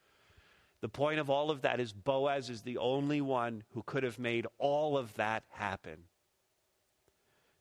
The 0.80 0.90
point 0.90 1.20
of 1.20 1.30
all 1.30 1.50
of 1.50 1.64
that 1.64 1.80
is 1.80 1.92
Boaz 1.92 2.50
is 2.50 2.62
the 2.62 2.78
only 2.78 3.20
one 3.20 3.64
who 3.74 3.84
could 3.84 4.04
have 4.04 4.20
made 4.20 4.48
all 4.58 4.98
of 4.98 5.14
that 5.16 5.44
happen. 5.50 6.04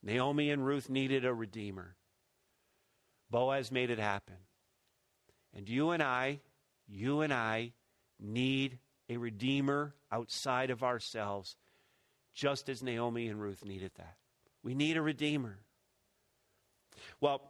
Naomi 0.06 0.50
and 0.50 0.64
Ruth 0.64 0.88
needed 0.88 1.24
a 1.24 1.34
redeemer. 1.34 1.96
Boaz 3.28 3.72
made 3.72 3.90
it 3.90 3.98
happen. 3.98 4.36
And 5.52 5.68
you 5.68 5.90
and 5.90 6.00
I, 6.00 6.38
you 6.86 7.22
and 7.22 7.34
I 7.34 7.72
need 8.20 8.78
a 9.10 9.16
redeemer 9.16 9.96
outside 10.12 10.70
of 10.70 10.84
ourselves, 10.84 11.56
just 12.32 12.68
as 12.68 12.84
Naomi 12.84 13.26
and 13.26 13.40
Ruth 13.40 13.64
needed 13.64 13.90
that. 13.96 14.14
We 14.62 14.74
need 14.74 14.96
a 14.96 15.02
redeemer. 15.02 15.58
Well, 17.20 17.42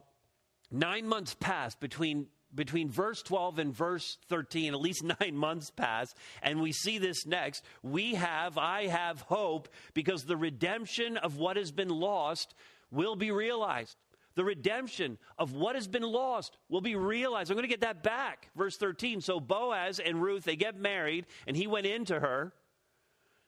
nine 0.71 1.07
months 1.07 1.35
passed 1.39 1.79
between 1.79 2.25
between 2.57 2.89
verse 2.89 3.21
12 3.21 3.59
and 3.59 3.73
verse 3.73 4.17
13, 4.27 4.73
at 4.73 4.81
least 4.81 5.03
nine 5.21 5.37
months 5.37 5.69
pass, 5.69 6.13
and 6.41 6.61
we 6.61 6.73
see 6.73 6.97
this 6.97 7.25
next. 7.25 7.63
We 7.81 8.15
have, 8.15 8.57
I 8.57 8.87
have 8.87 9.21
hope 9.21 9.69
because 9.93 10.25
the 10.25 10.35
redemption 10.35 11.15
of 11.15 11.37
what 11.37 11.55
has 11.55 11.71
been 11.71 11.87
lost 11.87 12.53
will 12.91 13.15
be 13.15 13.31
realized. 13.31 13.95
The 14.35 14.43
redemption 14.43 15.17
of 15.39 15.53
what 15.53 15.75
has 15.75 15.87
been 15.87 16.03
lost 16.03 16.57
will 16.69 16.81
be 16.81 16.95
realized. 16.95 17.49
I'm 17.49 17.55
going 17.55 17.63
to 17.63 17.69
get 17.69 17.81
that 17.81 18.03
back. 18.03 18.49
Verse 18.55 18.77
13. 18.77 19.21
So 19.21 19.39
Boaz 19.39 19.99
and 19.99 20.21
Ruth, 20.21 20.43
they 20.43 20.55
get 20.55 20.77
married, 20.77 21.25
and 21.47 21.57
he 21.57 21.65
went 21.65 21.87
into 21.87 22.19
her. 22.19 22.53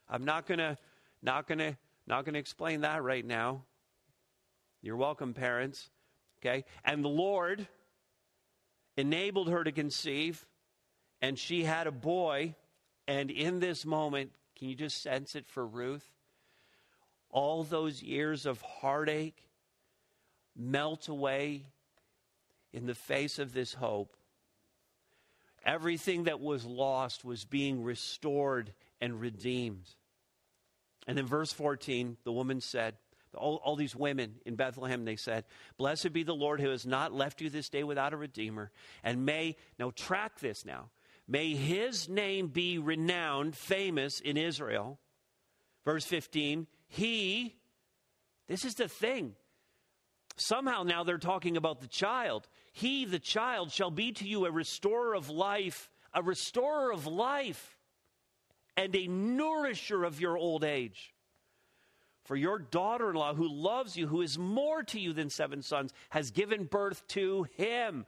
I'm 0.10 0.26
not 0.26 0.48
going 0.48 0.58
to, 0.58 0.78
not 1.22 1.48
going 1.48 1.60
to, 1.60 1.78
not 2.08 2.26
going 2.26 2.34
to 2.34 2.40
explain 2.40 2.82
that 2.82 3.04
right 3.04 3.24
now. 3.24 3.66
You're 4.82 4.96
welcome, 4.96 5.36
parents. 5.36 5.90
Okay? 6.42 6.66
And 6.84 7.04
the 7.04 7.10
Lord 7.10 7.68
enabled 8.98 9.50
her 9.50 9.64
to 9.64 9.72
conceive, 9.72 10.46
and 11.22 11.38
she 11.38 11.64
had 11.64 11.88
a 11.88 11.92
boy. 11.92 12.56
And 13.08 13.32
in 13.32 13.60
this 13.60 13.86
moment, 13.86 14.32
can 14.56 14.70
you 14.70 14.76
just 14.76 15.02
sense 15.02 15.36
it 15.36 15.48
for 15.48 15.66
Ruth? 15.66 16.06
All 17.30 17.64
those 17.64 18.04
years 18.04 18.46
of 18.46 18.62
heartache 18.62 19.50
melt 20.56 21.08
away 21.08 21.66
in 22.74 22.86
the 22.86 22.96
face 22.96 23.40
of 23.40 23.54
this 23.54 23.74
hope. 23.74 24.16
Everything 25.66 26.24
that 26.24 26.40
was 26.40 26.66
lost 26.66 27.26
was 27.26 27.46
being 27.46 27.84
restored 27.84 28.74
and 29.02 29.20
redeemed. 29.20 29.88
And 31.08 31.18
in 31.18 31.26
verse 31.26 31.52
14, 31.52 32.18
the 32.24 32.32
woman 32.32 32.62
said, 32.62 32.96
all, 33.36 33.62
all, 33.64 33.76
these 33.76 33.96
women 33.96 34.36
in 34.46 34.56
Bethlehem, 34.56 35.06
they 35.06 35.16
said, 35.16 35.46
Blessed 35.78 36.14
be 36.14 36.24
the 36.24 36.34
Lord 36.34 36.60
who 36.60 36.70
has 36.70 36.86
not 36.86 37.14
left 37.14 37.42
you 37.42 37.50
this 37.50 37.70
day 37.70 37.84
without 37.84 38.14
a 38.14 38.18
redeemer. 38.18 38.72
And 39.04 39.26
may, 39.26 39.56
now 39.78 39.92
track 39.96 40.40
this 40.40 40.66
now, 40.66 40.90
may 41.28 41.54
his 41.54 42.10
name 42.10 42.48
be 42.48 42.80
renowned, 42.80 43.56
famous 43.56 44.20
in 44.20 44.38
Israel. 44.38 45.00
Verse 45.86 46.06
15, 46.06 46.68
he, 46.88 47.56
this 48.48 48.66
is 48.66 48.76
the 48.76 48.88
thing. 48.88 49.36
Somehow 50.36 50.84
now 50.84 51.04
they're 51.04 51.18
talking 51.18 51.58
about 51.58 51.82
the 51.82 51.88
child. 51.88 52.48
He, 52.72 53.06
the 53.06 53.20
child, 53.20 53.72
shall 53.72 53.92
be 53.92 54.12
to 54.14 54.28
you 54.28 54.46
a 54.46 54.52
restorer 54.52 55.14
of 55.14 55.30
life, 55.30 55.90
a 56.14 56.24
restorer 56.24 56.92
of 56.92 57.06
life, 57.06 57.78
and 58.78 58.96
a 58.96 59.08
nourisher 59.08 60.04
of 60.06 60.22
your 60.22 60.38
old 60.38 60.64
age. 60.64 61.14
For 62.30 62.36
your 62.36 62.60
daughter 62.60 63.10
in 63.10 63.16
law, 63.16 63.34
who 63.34 63.52
loves 63.52 63.98
you, 63.98 64.06
who 64.06 64.22
is 64.22 64.38
more 64.38 64.84
to 64.84 65.00
you 65.00 65.14
than 65.14 65.32
seven 65.32 65.64
sons, 65.64 65.92
has 66.12 66.30
given 66.30 66.66
birth 66.66 67.08
to 67.08 67.48
him. 67.58 68.06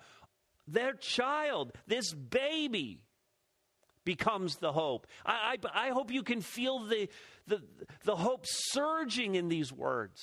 Their 0.67 0.93
child, 0.93 1.73
this 1.87 2.13
baby, 2.13 2.99
becomes 4.05 4.57
the 4.57 4.71
hope. 4.71 5.07
I, 5.25 5.57
I, 5.73 5.87
I 5.87 5.89
hope 5.89 6.11
you 6.11 6.21
can 6.21 6.41
feel 6.41 6.85
the, 6.85 7.09
the, 7.47 7.63
the 8.03 8.15
hope 8.15 8.45
surging 8.45 9.33
in 9.33 9.49
these 9.49 9.73
words. 9.73 10.21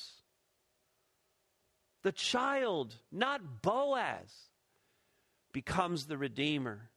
The 2.05 2.13
child, 2.13 2.95
not 3.11 3.63
Boaz, 3.63 4.33
becomes 5.53 6.07
the 6.07 6.17
Redeemer. 6.17 6.89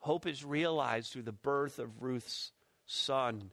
Hope 0.00 0.26
is 0.26 0.44
realized 0.44 1.10
through 1.10 1.22
the 1.22 1.32
birth 1.32 1.78
of 1.78 2.02
Ruth's 2.02 2.52
son 2.84 3.50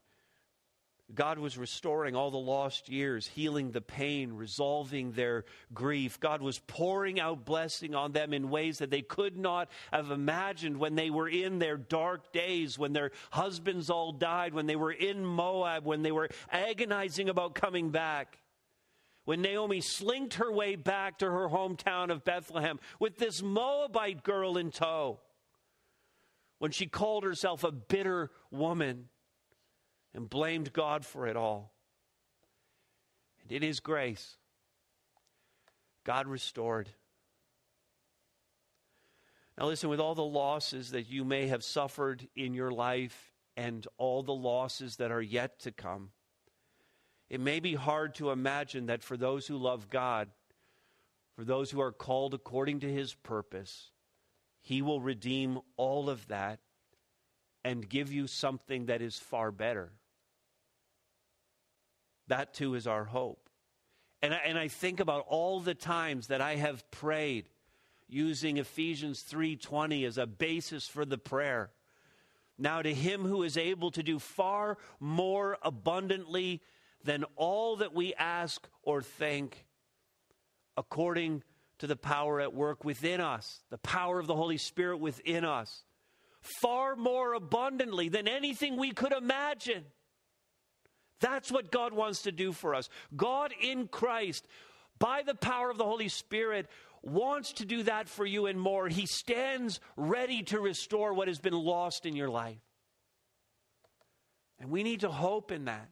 God 1.15 1.39
was 1.39 1.57
restoring 1.57 2.15
all 2.15 2.29
the 2.29 2.37
lost 2.37 2.87
years, 2.87 3.25
healing 3.25 3.71
the 3.71 3.81
pain, 3.81 4.33
resolving 4.33 5.11
their 5.11 5.43
grief. 5.73 6.19
God 6.19 6.41
was 6.41 6.59
pouring 6.59 7.19
out 7.19 7.45
blessing 7.45 7.95
on 7.95 8.11
them 8.11 8.31
in 8.31 8.49
ways 8.49 8.77
that 8.77 8.91
they 8.91 9.01
could 9.01 9.35
not 9.35 9.69
have 9.91 10.11
imagined 10.11 10.77
when 10.77 10.93
they 10.95 11.09
were 11.09 11.27
in 11.27 11.57
their 11.57 11.77
dark 11.77 12.31
days, 12.31 12.77
when 12.77 12.93
their 12.93 13.11
husbands 13.31 13.89
all 13.89 14.11
died, 14.11 14.53
when 14.53 14.67
they 14.67 14.75
were 14.75 14.91
in 14.91 15.25
Moab, 15.25 15.83
when 15.83 16.03
they 16.03 16.11
were 16.11 16.29
agonizing 16.51 17.27
about 17.27 17.55
coming 17.55 17.89
back. 17.89 18.37
When 19.25 19.41
Naomi 19.41 19.81
slinked 19.81 20.35
her 20.35 20.51
way 20.51 20.75
back 20.75 21.19
to 21.19 21.25
her 21.25 21.49
hometown 21.49 22.11
of 22.11 22.23
Bethlehem 22.23 22.79
with 22.99 23.17
this 23.17 23.41
Moabite 23.41 24.23
girl 24.23 24.57
in 24.57 24.69
tow. 24.71 25.19
When 26.59 26.71
she 26.71 26.87
called 26.87 27.23
herself 27.23 27.63
a 27.63 27.71
bitter 27.71 28.29
woman 28.51 29.09
and 30.13 30.29
blamed 30.29 30.73
God 30.73 31.05
for 31.05 31.27
it 31.27 31.35
all. 31.35 31.73
And 33.41 33.51
in 33.51 33.61
His 33.61 33.79
grace, 33.79 34.37
God 36.03 36.27
restored. 36.27 36.89
Now, 39.57 39.65
listen, 39.67 39.89
with 39.89 39.99
all 39.99 40.15
the 40.15 40.23
losses 40.23 40.91
that 40.91 41.09
you 41.09 41.25
may 41.25 41.47
have 41.47 41.63
suffered 41.63 42.27
in 42.35 42.53
your 42.53 42.71
life 42.71 43.33
and 43.57 43.85
all 43.97 44.23
the 44.23 44.33
losses 44.33 44.95
that 44.97 45.11
are 45.11 45.21
yet 45.21 45.59
to 45.59 45.71
come, 45.71 46.11
it 47.29 47.41
may 47.41 47.59
be 47.59 47.75
hard 47.75 48.15
to 48.15 48.31
imagine 48.31 48.87
that 48.87 49.03
for 49.03 49.17
those 49.17 49.45
who 49.45 49.57
love 49.57 49.89
God, 49.89 50.29
for 51.35 51.43
those 51.43 51.69
who 51.69 51.81
are 51.81 51.91
called 51.91 52.33
according 52.33 52.79
to 52.79 52.91
his 52.91 53.13
purpose, 53.13 53.91
he 54.61 54.81
will 54.81 55.01
redeem 55.01 55.59
all 55.77 56.09
of 56.09 56.27
that 56.27 56.59
and 57.63 57.87
give 57.87 58.11
you 58.11 58.27
something 58.27 58.85
that 58.85 59.01
is 59.01 59.19
far 59.19 59.51
better. 59.51 59.91
That 62.29 62.53
too 62.53 62.75
is 62.75 62.87
our 62.87 63.03
hope. 63.03 63.49
And 64.21 64.33
I, 64.33 64.37
and 64.37 64.57
I 64.57 64.67
think 64.67 64.99
about 64.99 65.25
all 65.27 65.59
the 65.59 65.75
times 65.75 66.27
that 66.27 66.41
I 66.41 66.55
have 66.55 66.89
prayed 66.91 67.49
using 68.07 68.57
Ephesians 68.57 69.21
3:20 69.23 70.05
as 70.05 70.17
a 70.17 70.25
basis 70.25 70.87
for 70.87 71.05
the 71.05 71.17
prayer. 71.17 71.71
Now 72.57 72.81
to 72.81 72.93
him 72.93 73.23
who 73.23 73.43
is 73.43 73.57
able 73.57 73.91
to 73.91 74.03
do 74.03 74.19
far 74.19 74.77
more 74.99 75.57
abundantly 75.61 76.61
than 77.03 77.23
all 77.35 77.77
that 77.77 77.93
we 77.93 78.13
ask 78.15 78.67
or 78.81 79.01
think 79.01 79.65
according 80.75 81.43
to 81.77 81.87
the 81.87 81.95
power 81.95 82.41
at 82.41 82.53
work 82.53 82.83
within 82.83 83.21
us, 83.21 83.63
the 83.69 83.77
power 83.77 84.19
of 84.19 84.27
the 84.27 84.35
Holy 84.35 84.57
Spirit 84.57 84.97
within 84.97 85.45
us, 85.45 85.83
far 86.61 86.95
more 86.95 87.33
abundantly 87.33 88.09
than 88.09 88.27
anything 88.27 88.75
we 88.75 88.91
could 88.91 89.13
imagine. 89.13 89.85
That's 91.19 91.51
what 91.51 91.71
God 91.71 91.93
wants 91.93 92.23
to 92.23 92.31
do 92.31 92.51
for 92.51 92.75
us. 92.75 92.89
God 93.15 93.53
in 93.61 93.87
Christ, 93.87 94.47
by 94.97 95.23
the 95.25 95.35
power 95.35 95.69
of 95.69 95.77
the 95.77 95.85
Holy 95.85 96.09
Spirit, 96.09 96.67
wants 97.01 97.53
to 97.53 97.65
do 97.65 97.83
that 97.83 98.07
for 98.07 98.25
you 98.25 98.45
and 98.45 98.59
more. 98.59 98.87
He 98.87 99.05
stands 99.05 99.79
ready 99.95 100.43
to 100.43 100.59
restore 100.59 101.13
what 101.13 101.27
has 101.27 101.39
been 101.39 101.53
lost 101.53 102.05
in 102.05 102.15
your 102.15 102.29
life. 102.29 102.59
And 104.59 104.69
we 104.69 104.83
need 104.83 105.01
to 105.01 105.09
hope 105.09 105.51
in 105.51 105.65
that. 105.65 105.89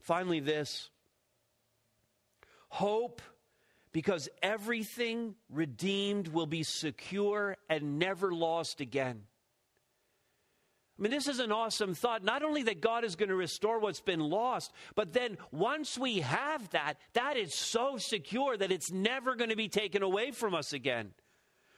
Finally, 0.00 0.40
this 0.40 0.90
hope 2.68 3.22
because 3.92 4.28
everything 4.42 5.34
redeemed 5.50 6.28
will 6.28 6.46
be 6.46 6.62
secure 6.62 7.56
and 7.68 7.98
never 7.98 8.32
lost 8.32 8.80
again. 8.80 9.22
I 10.98 11.02
mean, 11.02 11.12
this 11.12 11.28
is 11.28 11.38
an 11.38 11.52
awesome 11.52 11.94
thought. 11.94 12.24
Not 12.24 12.42
only 12.42 12.64
that 12.64 12.80
God 12.80 13.04
is 13.04 13.14
going 13.14 13.28
to 13.28 13.36
restore 13.36 13.78
what's 13.78 14.00
been 14.00 14.20
lost, 14.20 14.72
but 14.96 15.12
then 15.12 15.38
once 15.52 15.96
we 15.96 16.20
have 16.20 16.68
that, 16.70 16.94
that 17.12 17.36
is 17.36 17.54
so 17.54 17.98
secure 17.98 18.56
that 18.56 18.72
it's 18.72 18.90
never 18.90 19.36
going 19.36 19.50
to 19.50 19.56
be 19.56 19.68
taken 19.68 20.02
away 20.02 20.32
from 20.32 20.54
us 20.54 20.72
again. 20.72 21.12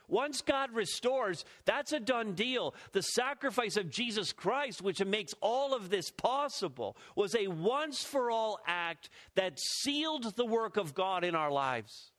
Once 0.08 0.40
God 0.40 0.72
restores, 0.72 1.44
that's 1.66 1.92
a 1.92 2.00
done 2.00 2.32
deal. 2.32 2.74
The 2.92 3.02
sacrifice 3.02 3.76
of 3.76 3.90
Jesus 3.90 4.32
Christ, 4.32 4.82
which 4.82 5.04
makes 5.04 5.34
all 5.40 5.74
of 5.74 5.90
this 5.90 6.10
possible, 6.10 6.96
was 7.14 7.36
a 7.36 7.46
once 7.46 8.02
for 8.02 8.30
all 8.30 8.58
act 8.66 9.10
that 9.36 9.60
sealed 9.60 10.34
the 10.34 10.46
work 10.46 10.78
of 10.78 10.94
God 10.94 11.24
in 11.24 11.34
our 11.34 11.52
lives. 11.52 12.10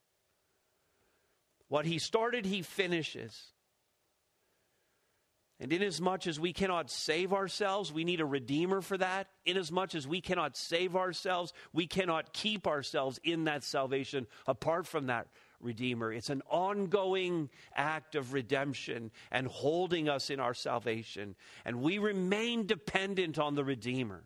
What 1.68 1.86
He 1.86 2.00
started, 2.00 2.46
He 2.46 2.62
finishes. 2.62 3.54
And 5.62 5.72
inasmuch 5.72 6.26
as 6.26 6.40
we 6.40 6.54
cannot 6.54 6.90
save 6.90 7.34
ourselves, 7.34 7.94
we 7.94 8.04
need 8.04 8.20
a 8.20 8.26
redeemer 8.26 8.82
for 8.82 8.98
that. 8.98 9.28
Inasmuch 9.46 9.94
as 9.94 10.08
we 10.08 10.20
cannot 10.20 10.58
save 10.58 10.96
ourselves, 10.96 11.54
we 11.72 11.86
cannot 11.86 12.34
keep 12.34 12.66
ourselves 12.66 13.20
in 13.24 13.44
that 13.44 13.64
salvation 13.64 14.26
apart 14.48 14.88
from 14.88 15.06
that 15.06 15.28
redeemer. 15.60 16.12
It's 16.12 16.32
an 16.32 16.42
ongoing 16.50 17.52
act 17.76 18.16
of 18.16 18.34
redemption 18.34 19.12
and 19.30 19.46
holding 19.46 20.10
us 20.10 20.32
in 20.32 20.40
our 20.40 20.56
salvation. 20.56 21.36
And 21.64 21.84
we 21.84 22.00
remain 22.00 22.66
dependent 22.66 23.38
on 23.38 23.54
the 23.54 23.64
redeemer. 23.64 24.24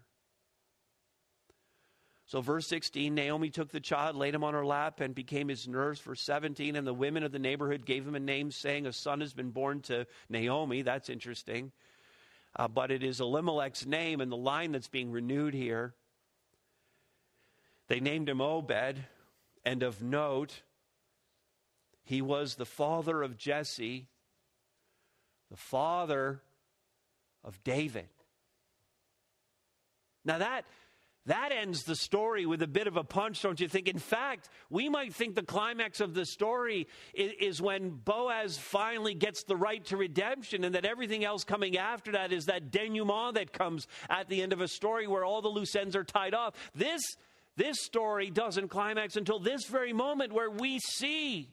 So, 2.27 2.41
verse 2.41 2.65
16 2.67 3.13
Naomi 3.13 3.49
took 3.51 3.69
the 3.69 3.79
child, 3.79 4.15
laid 4.15 4.33
him 4.33 4.43
on 4.43 4.55
her 4.55 4.65
lap, 4.65 4.99
and 4.99 5.13
became 5.13 5.47
his 5.47 5.67
nurse. 5.67 5.99
Verse 5.99 6.21
17 6.21 6.75
And 6.75 6.85
the 6.85 6.93
women 6.93 7.23
of 7.23 7.31
the 7.31 7.39
neighborhood 7.39 7.85
gave 7.85 8.07
him 8.07 8.15
a 8.15 8.19
name, 8.19 8.49
saying, 8.49 8.87
A 8.87 8.93
son 8.93 9.21
has 9.21 9.33
been 9.33 9.51
born 9.51 9.81
to 9.81 10.07
Naomi. 10.27 10.81
That's 10.81 11.09
interesting. 11.09 11.71
Uh, 12.55 12.67
but 12.67 12.89
it 12.89 13.03
is 13.03 13.19
Elimelech's 13.19 13.85
name 13.85 14.21
and 14.21 14.31
the 14.31 14.37
line 14.37 14.71
that's 14.71 14.87
being 14.87 15.11
renewed 15.11 15.53
here. 15.53 15.93
They 17.89 17.99
named 17.99 18.27
him 18.27 18.41
Obed, 18.41 19.03
and 19.63 19.83
of 19.83 20.01
note, 20.01 20.63
He 22.03 22.23
was 22.23 22.55
the 22.55 22.65
father 22.65 23.21
of 23.21 23.37
Jesse, 23.37 24.07
the 25.51 25.57
father 25.57 26.41
of 27.43 27.63
David. 27.63 28.07
Now 30.23 30.39
that 30.39 30.65
that 31.27 31.51
ends 31.51 31.83
the 31.83 31.95
story 31.95 32.45
with 32.45 32.61
a 32.61 32.67
bit 32.67 32.85
of 32.85 32.97
a 32.97 33.03
punch, 33.03 33.41
don't 33.41 33.59
you 33.59 33.67
think? 33.67 33.87
In 33.87 33.97
fact, 33.97 34.49
we 34.69 34.89
might 34.89 35.13
think 35.13 35.33
the 35.33 35.41
climax 35.41 35.99
of 35.99 36.13
the 36.13 36.25
story 36.25 36.87
is, 37.15 37.31
is, 37.39 37.61
when 37.61 37.89
Boaz 37.89 38.59
finally 38.59 39.15
gets 39.15 39.43
the 39.43 39.55
right 39.55 39.83
to 39.85 39.97
redemption, 39.97 40.63
and 40.63 40.75
that 40.75 40.85
everything 40.85 41.25
else 41.25 41.43
coming 41.43 41.77
after 41.77 42.11
that 42.11 42.31
is 42.31 42.45
that 42.45 42.71
denouement 42.71 43.33
that 43.35 43.53
comes 43.53 43.87
at 44.07 44.29
the 44.29 44.43
end 44.43 44.53
of 44.53 44.61
a 44.61 44.67
story 44.67 45.07
where 45.07 45.25
all 45.25 45.41
the 45.41 45.47
loose 45.47 45.75
ends 45.75 45.95
are 45.95 46.03
tied 46.03 46.35
off. 46.35 46.53
This, 46.75 47.01
this 47.57 47.77
story 47.81 48.29
doesn't 48.29 48.67
climax 48.67 49.15
until 49.15 49.39
this 49.39 49.65
very 49.65 49.93
moment 49.93 50.31
where 50.31 50.51
we 50.51 50.77
see 50.79 51.49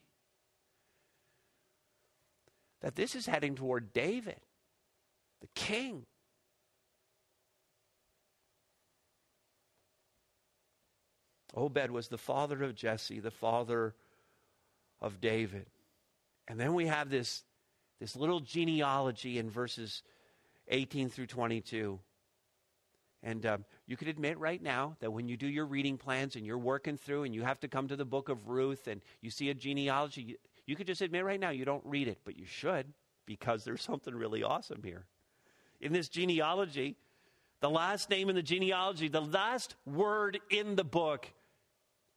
that 2.82 2.94
this 2.94 3.14
is 3.14 3.24
heading 3.24 3.54
toward 3.54 3.94
David, 3.94 4.40
the 5.40 5.48
king. 5.54 6.04
Obed 11.54 11.90
was 11.90 12.08
the 12.08 12.18
father 12.18 12.62
of 12.62 12.74
Jesse, 12.74 13.20
the 13.20 13.30
father 13.30 13.94
of 15.00 15.20
David. 15.20 15.66
And 16.48 16.58
then 16.58 16.74
we 16.74 16.86
have 16.86 17.10
this, 17.10 17.44
this 18.00 18.16
little 18.16 18.40
genealogy 18.40 19.38
in 19.38 19.50
verses 19.50 20.02
18 20.68 21.10
through 21.10 21.26
22. 21.26 21.98
And 23.22 23.46
um, 23.46 23.64
you 23.86 23.96
could 23.96 24.08
admit 24.08 24.38
right 24.38 24.60
now 24.60 24.96
that 25.00 25.12
when 25.12 25.28
you 25.28 25.36
do 25.36 25.46
your 25.46 25.66
reading 25.66 25.96
plans 25.96 26.34
and 26.34 26.44
you're 26.44 26.58
working 26.58 26.96
through 26.96 27.24
and 27.24 27.34
you 27.34 27.42
have 27.42 27.60
to 27.60 27.68
come 27.68 27.88
to 27.88 27.96
the 27.96 28.04
book 28.04 28.28
of 28.28 28.48
Ruth 28.48 28.88
and 28.88 29.00
you 29.20 29.30
see 29.30 29.50
a 29.50 29.54
genealogy, 29.54 30.22
you, 30.22 30.36
you 30.66 30.74
could 30.74 30.86
just 30.86 31.02
admit 31.02 31.24
right 31.24 31.38
now 31.38 31.50
you 31.50 31.64
don't 31.64 31.84
read 31.84 32.08
it, 32.08 32.18
but 32.24 32.36
you 32.36 32.46
should 32.46 32.86
because 33.26 33.64
there's 33.64 33.82
something 33.82 34.14
really 34.14 34.42
awesome 34.42 34.82
here. 34.82 35.04
In 35.80 35.92
this 35.92 36.08
genealogy, 36.08 36.96
the 37.60 37.70
last 37.70 38.10
name 38.10 38.28
in 38.28 38.34
the 38.34 38.42
genealogy, 38.42 39.08
the 39.08 39.20
last 39.20 39.76
word 39.84 40.40
in 40.50 40.74
the 40.74 40.84
book 40.84 41.28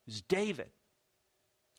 is 0.07 0.21
David. 0.21 0.69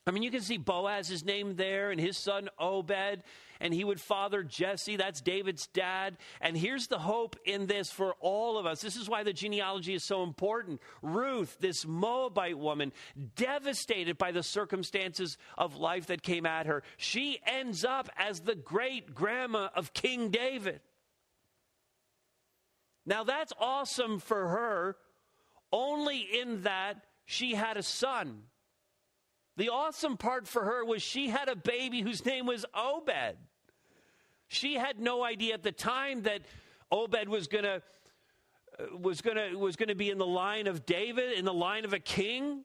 I 0.07 0.11
mean, 0.11 0.23
you 0.23 0.31
can 0.31 0.41
see 0.41 0.57
Boaz's 0.57 1.25
name 1.25 1.57
there 1.57 1.91
and 1.91 1.99
his 1.99 2.17
son 2.17 2.47
Obed, 2.57 3.23
and 3.59 3.73
he 3.73 3.83
would 3.83 3.99
father 3.99 4.41
Jesse. 4.41 4.95
That's 4.95 5.19
David's 5.19 5.67
dad. 5.67 6.17
And 6.39 6.55
here's 6.55 6.87
the 6.87 6.97
hope 6.97 7.35
in 7.45 7.67
this 7.67 7.91
for 7.91 8.15
all 8.21 8.57
of 8.57 8.65
us. 8.65 8.79
This 8.79 8.95
is 8.95 9.09
why 9.09 9.23
the 9.23 9.33
genealogy 9.33 9.93
is 9.93 10.05
so 10.05 10.23
important. 10.23 10.79
Ruth, 11.01 11.57
this 11.59 11.85
Moabite 11.85 12.57
woman, 12.57 12.93
devastated 13.35 14.17
by 14.17 14.31
the 14.31 14.43
circumstances 14.43 15.37
of 15.57 15.75
life 15.75 16.05
that 16.05 16.23
came 16.23 16.45
at 16.45 16.67
her, 16.67 16.83
she 16.95 17.39
ends 17.45 17.83
up 17.83 18.09
as 18.15 18.39
the 18.39 18.55
great 18.55 19.13
grandma 19.13 19.67
of 19.75 19.93
King 19.93 20.29
David. 20.29 20.79
Now, 23.05 23.25
that's 23.25 23.53
awesome 23.59 24.19
for 24.19 24.47
her, 24.47 24.95
only 25.73 26.19
in 26.19 26.61
that 26.61 27.06
she 27.27 27.53
had 27.53 27.75
a 27.75 27.83
son. 27.83 28.43
The 29.57 29.69
awesome 29.69 30.15
part 30.15 30.47
for 30.47 30.63
her 30.63 30.85
was 30.85 31.01
she 31.03 31.27
had 31.27 31.49
a 31.49 31.57
baby 31.57 32.01
whose 32.01 32.25
name 32.25 32.45
was 32.45 32.65
Obed. 32.73 33.35
She 34.47 34.75
had 34.75 34.99
no 34.99 35.25
idea 35.25 35.53
at 35.53 35.61
the 35.61 35.73
time 35.73 36.21
that 36.23 36.41
Obed 36.89 37.27
was 37.27 37.47
going 37.47 37.65
to 37.65 37.81
uh, 38.79 38.97
was 38.97 39.19
going 39.19 39.35
to 39.35 39.57
was 39.57 39.75
going 39.75 39.89
to 39.89 39.95
be 39.95 40.09
in 40.09 40.17
the 40.17 40.25
line 40.25 40.67
of 40.67 40.85
David, 40.85 41.37
in 41.37 41.43
the 41.43 41.53
line 41.53 41.83
of 41.83 41.91
a 41.91 41.99
king. 41.99 42.63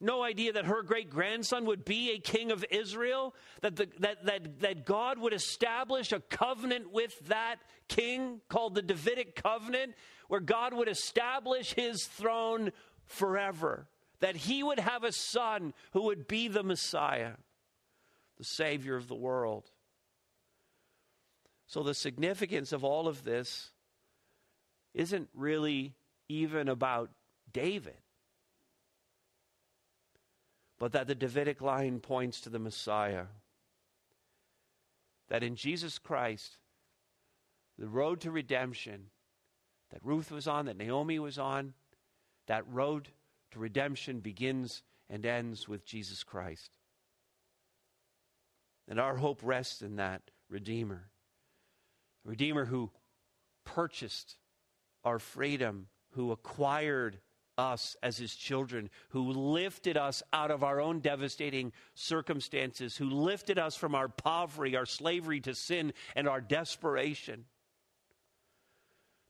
No 0.00 0.22
idea 0.22 0.52
that 0.52 0.66
her 0.66 0.82
great 0.82 1.10
grandson 1.10 1.64
would 1.66 1.84
be 1.84 2.12
a 2.12 2.18
king 2.18 2.52
of 2.52 2.64
Israel, 2.70 3.34
that, 3.62 3.74
the, 3.74 3.88
that, 3.98 4.24
that, 4.26 4.60
that 4.60 4.86
God 4.86 5.18
would 5.18 5.32
establish 5.32 6.12
a 6.12 6.20
covenant 6.20 6.92
with 6.92 7.18
that 7.26 7.56
king 7.88 8.40
called 8.48 8.76
the 8.76 8.82
Davidic 8.82 9.34
covenant, 9.34 9.94
where 10.28 10.40
God 10.40 10.72
would 10.72 10.88
establish 10.88 11.74
his 11.74 12.04
throne 12.04 12.70
forever, 13.06 13.88
that 14.20 14.36
he 14.36 14.62
would 14.62 14.78
have 14.78 15.02
a 15.02 15.12
son 15.12 15.74
who 15.92 16.02
would 16.02 16.28
be 16.28 16.46
the 16.46 16.62
Messiah, 16.62 17.32
the 18.36 18.44
Savior 18.44 18.94
of 18.94 19.08
the 19.08 19.16
world. 19.16 19.70
So, 21.66 21.82
the 21.82 21.94
significance 21.94 22.72
of 22.72 22.84
all 22.84 23.08
of 23.08 23.24
this 23.24 23.72
isn't 24.94 25.28
really 25.34 25.94
even 26.28 26.68
about 26.68 27.10
David, 27.52 27.96
but 30.78 30.92
that 30.92 31.06
the 31.06 31.14
Davidic 31.14 31.60
line 31.60 32.00
points 32.00 32.40
to 32.42 32.50
the 32.50 32.58
Messiah. 32.58 33.26
That 35.28 35.42
in 35.42 35.56
Jesus 35.56 35.98
Christ, 35.98 36.56
the 37.78 37.88
road 37.88 38.20
to 38.22 38.30
redemption 38.30 39.06
that 39.90 40.04
Ruth 40.04 40.30
was 40.30 40.46
on, 40.46 40.66
that 40.66 40.76
Naomi 40.76 41.18
was 41.18 41.38
on, 41.38 41.74
that 42.46 42.68
road 42.68 43.08
to 43.52 43.58
redemption 43.58 44.20
begins 44.20 44.82
and 45.08 45.24
ends 45.24 45.66
with 45.66 45.84
Jesus 45.84 46.22
Christ. 46.22 46.70
And 48.86 49.00
our 49.00 49.16
hope 49.16 49.40
rests 49.42 49.82
in 49.82 49.96
that 49.96 50.22
Redeemer. 50.48 51.10
Redeemer 52.24 52.66
who 52.66 52.90
purchased 53.64 54.36
our 55.04 55.18
freedom, 55.18 55.88
who 56.12 56.32
acquired 56.32 57.18
us 57.58 57.96
as 58.02 58.16
his 58.16 58.34
children, 58.34 58.88
who 59.10 59.30
lifted 59.30 59.96
us 59.96 60.22
out 60.32 60.50
of 60.50 60.62
our 60.62 60.80
own 60.80 61.00
devastating 61.00 61.72
circumstances, 61.94 62.96
who 62.96 63.10
lifted 63.10 63.58
us 63.58 63.76
from 63.76 63.94
our 63.94 64.08
poverty, 64.08 64.76
our 64.76 64.86
slavery 64.86 65.40
to 65.40 65.54
sin, 65.54 65.92
and 66.16 66.28
our 66.28 66.40
desperation. 66.40 67.44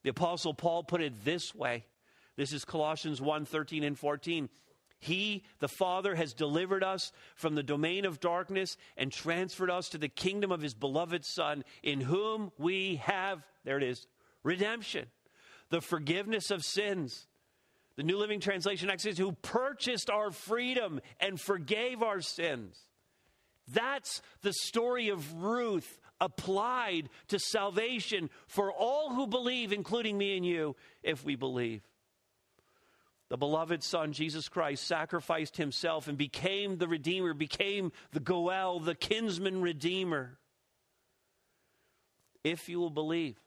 The 0.04 0.10
Apostle 0.10 0.54
Paul 0.54 0.84
put 0.84 1.00
it 1.00 1.24
this 1.24 1.54
way 1.54 1.84
this 2.36 2.52
is 2.52 2.64
Colossians 2.64 3.20
1 3.20 3.46
13 3.46 3.82
and 3.82 3.98
14. 3.98 4.48
He, 5.00 5.44
the 5.58 5.68
Father, 5.68 6.14
has 6.14 6.32
delivered 6.32 6.82
us 6.82 7.12
from 7.34 7.54
the 7.54 7.62
domain 7.62 8.04
of 8.04 8.20
darkness 8.20 8.76
and 8.96 9.12
transferred 9.12 9.70
us 9.70 9.88
to 9.90 9.98
the 9.98 10.08
kingdom 10.08 10.50
of 10.50 10.60
His 10.60 10.74
beloved 10.74 11.24
Son, 11.24 11.64
in 11.82 12.00
whom 12.00 12.52
we 12.58 12.96
have, 12.96 13.44
there 13.64 13.76
it 13.76 13.82
is, 13.82 14.06
redemption, 14.42 15.06
the 15.70 15.80
forgiveness 15.80 16.50
of 16.50 16.64
sins. 16.64 17.26
The 17.98 18.04
New 18.04 18.16
Living 18.16 18.38
Translation 18.38 18.90
actually 18.90 19.10
says, 19.10 19.18
who 19.18 19.32
purchased 19.32 20.08
our 20.08 20.30
freedom 20.30 21.00
and 21.18 21.38
forgave 21.40 22.00
our 22.00 22.20
sins. 22.20 22.78
That's 23.66 24.22
the 24.42 24.52
story 24.52 25.08
of 25.08 25.42
Ruth 25.42 25.98
applied 26.20 27.08
to 27.26 27.40
salvation 27.40 28.30
for 28.46 28.72
all 28.72 29.12
who 29.12 29.26
believe, 29.26 29.72
including 29.72 30.16
me 30.16 30.36
and 30.36 30.46
you, 30.46 30.76
if 31.02 31.24
we 31.24 31.34
believe. 31.34 31.82
The 33.30 33.36
beloved 33.36 33.82
Son, 33.82 34.12
Jesus 34.12 34.48
Christ, 34.48 34.86
sacrificed 34.86 35.56
himself 35.56 36.06
and 36.06 36.16
became 36.16 36.78
the 36.78 36.86
Redeemer, 36.86 37.34
became 37.34 37.90
the 38.12 38.20
Goel, 38.20 38.78
the 38.78 38.94
kinsman 38.94 39.60
Redeemer. 39.60 40.38
If 42.44 42.68
you 42.68 42.78
will 42.78 42.90
believe, 42.90 43.40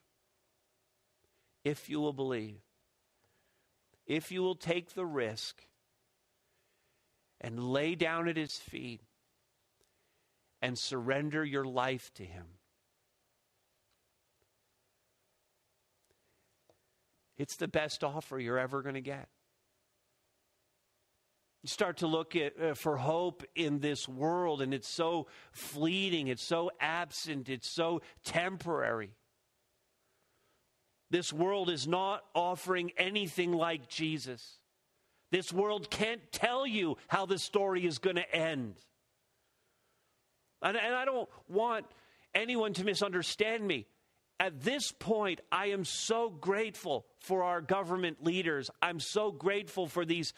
if 1.63 1.89
you 1.89 2.01
will 2.01 2.11
believe, 2.11 2.59
if 4.05 4.31
you 4.31 4.41
will 4.41 4.55
take 4.55 4.93
the 4.93 5.05
risk 5.05 5.65
and 7.39 7.59
lay 7.59 7.95
down 7.95 8.27
at 8.27 8.37
his 8.37 8.57
feet 8.57 9.01
and 10.61 10.77
surrender 10.77 11.43
your 11.43 11.65
life 11.65 12.11
to 12.13 12.23
him. 12.23 12.45
It's 17.37 17.55
the 17.55 17.67
best 17.67 18.03
offer 18.03 18.39
you're 18.39 18.59
ever 18.59 18.83
going 18.83 18.95
to 18.95 19.01
get. 19.01 19.27
You 21.63 21.67
start 21.67 21.97
to 21.97 22.07
look 22.07 22.35
at, 22.35 22.59
uh, 22.59 22.73
for 22.73 22.97
hope 22.97 23.43
in 23.55 23.79
this 23.79 24.07
world, 24.07 24.61
and 24.61 24.73
it's 24.73 24.87
so 24.87 25.27
fleeting, 25.51 26.27
it's 26.27 26.43
so 26.43 26.71
absent, 26.79 27.49
it's 27.49 27.67
so 27.67 28.01
temporary. 28.23 29.11
This 31.11 31.31
world 31.31 31.69
is 31.69 31.87
not 31.87 32.23
offering 32.33 32.91
anything 32.97 33.51
like 33.51 33.87
Jesus. 33.87 34.57
This 35.31 35.53
world 35.53 35.91
can't 35.91 36.21
tell 36.31 36.65
you 36.65 36.97
how 37.07 37.27
the 37.27 37.37
story 37.37 37.85
is 37.85 37.99
going 37.99 38.15
to 38.15 38.35
end. 38.35 38.75
And, 40.63 40.75
and 40.75 40.95
I 40.95 41.05
don't 41.05 41.29
want 41.47 41.85
anyone 42.33 42.73
to 42.73 42.83
misunderstand 42.83 43.65
me 43.65 43.85
at 44.41 44.63
this 44.63 44.91
point, 44.91 45.39
I 45.51 45.67
am 45.67 45.85
so 45.85 46.31
grateful 46.31 47.05
for 47.19 47.43
our 47.43 47.61
government 47.61 48.23
leaders. 48.23 48.71
I'm 48.81 48.99
so 48.99 49.31
grateful 49.31 49.85
for 49.85 50.03
these 50.03 50.33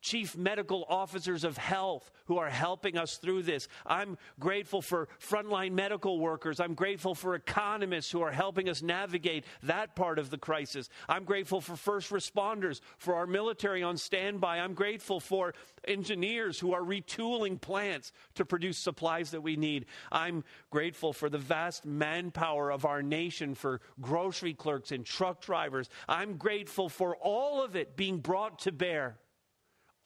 chief 0.00 0.36
medical 0.36 0.84
officers 0.88 1.44
of 1.44 1.56
health 1.56 2.10
who 2.26 2.38
are 2.38 2.50
helping 2.50 2.96
us 2.96 3.16
through 3.16 3.42
this. 3.42 3.68
I'm 3.84 4.16
grateful 4.38 4.82
for 4.82 5.08
frontline 5.20 5.72
medical 5.72 6.18
workers. 6.18 6.60
I'm 6.60 6.74
grateful 6.74 7.14
for 7.14 7.34
economists 7.34 8.10
who 8.10 8.22
are 8.22 8.32
helping 8.32 8.68
us 8.68 8.82
navigate 8.82 9.44
that 9.62 9.96
part 9.96 10.18
of 10.18 10.30
the 10.30 10.38
crisis. 10.38 10.88
I'm 11.08 11.24
grateful 11.24 11.60
for 11.60 11.76
first 11.76 12.10
responders, 12.10 12.80
for 12.98 13.14
our 13.16 13.26
military 13.26 13.82
on 13.82 13.96
standby. 13.96 14.58
I'm 14.58 14.74
grateful 14.74 15.20
for 15.20 15.54
engineers 15.86 16.58
who 16.58 16.72
are 16.72 16.82
retooling 16.82 17.60
plants 17.60 18.12
to 18.34 18.44
produce 18.44 18.78
supplies 18.78 19.30
that 19.30 19.40
we 19.40 19.56
need. 19.56 19.86
I'm 20.10 20.44
grateful 20.70 21.12
for 21.12 21.28
the 21.28 21.38
vast 21.38 21.86
manpower 21.86 22.70
of 22.70 22.84
our 22.84 23.02
nation, 23.02 23.54
for 23.54 23.80
grocery 24.00 24.54
clerks 24.54 24.92
and 24.92 25.04
truck 25.04 25.40
drivers. 25.40 25.88
I'm 26.08 26.36
grateful 26.36 26.88
for 26.88 27.16
all 27.16 27.62
of 27.62 27.76
it 27.76 27.96
being 27.96 28.18
brought 28.18 28.60
to 28.60 28.72
bear 28.72 29.18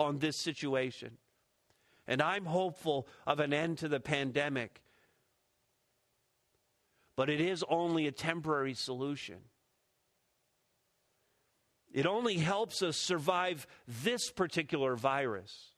on 0.01 0.19
this 0.19 0.37
situation. 0.37 1.19
And 2.09 2.21
I'm 2.23 2.47
hopeful 2.47 3.07
of 3.27 3.39
an 3.39 3.53
end 3.53 3.79
to 3.79 3.89
the 3.89 4.01
pandemic. 4.01 4.83
But 7.15 7.29
it 7.29 7.41
is 7.41 7.63
only 7.69 8.07
a 8.07 8.13
temporary 8.13 8.75
solution. 8.75 9.37
It 11.93 12.07
only 12.07 12.39
helps 12.39 12.83
us 12.83 12.97
survive 12.97 13.67
this 13.87 14.31
particular 14.31 14.97
virus. 14.97 15.73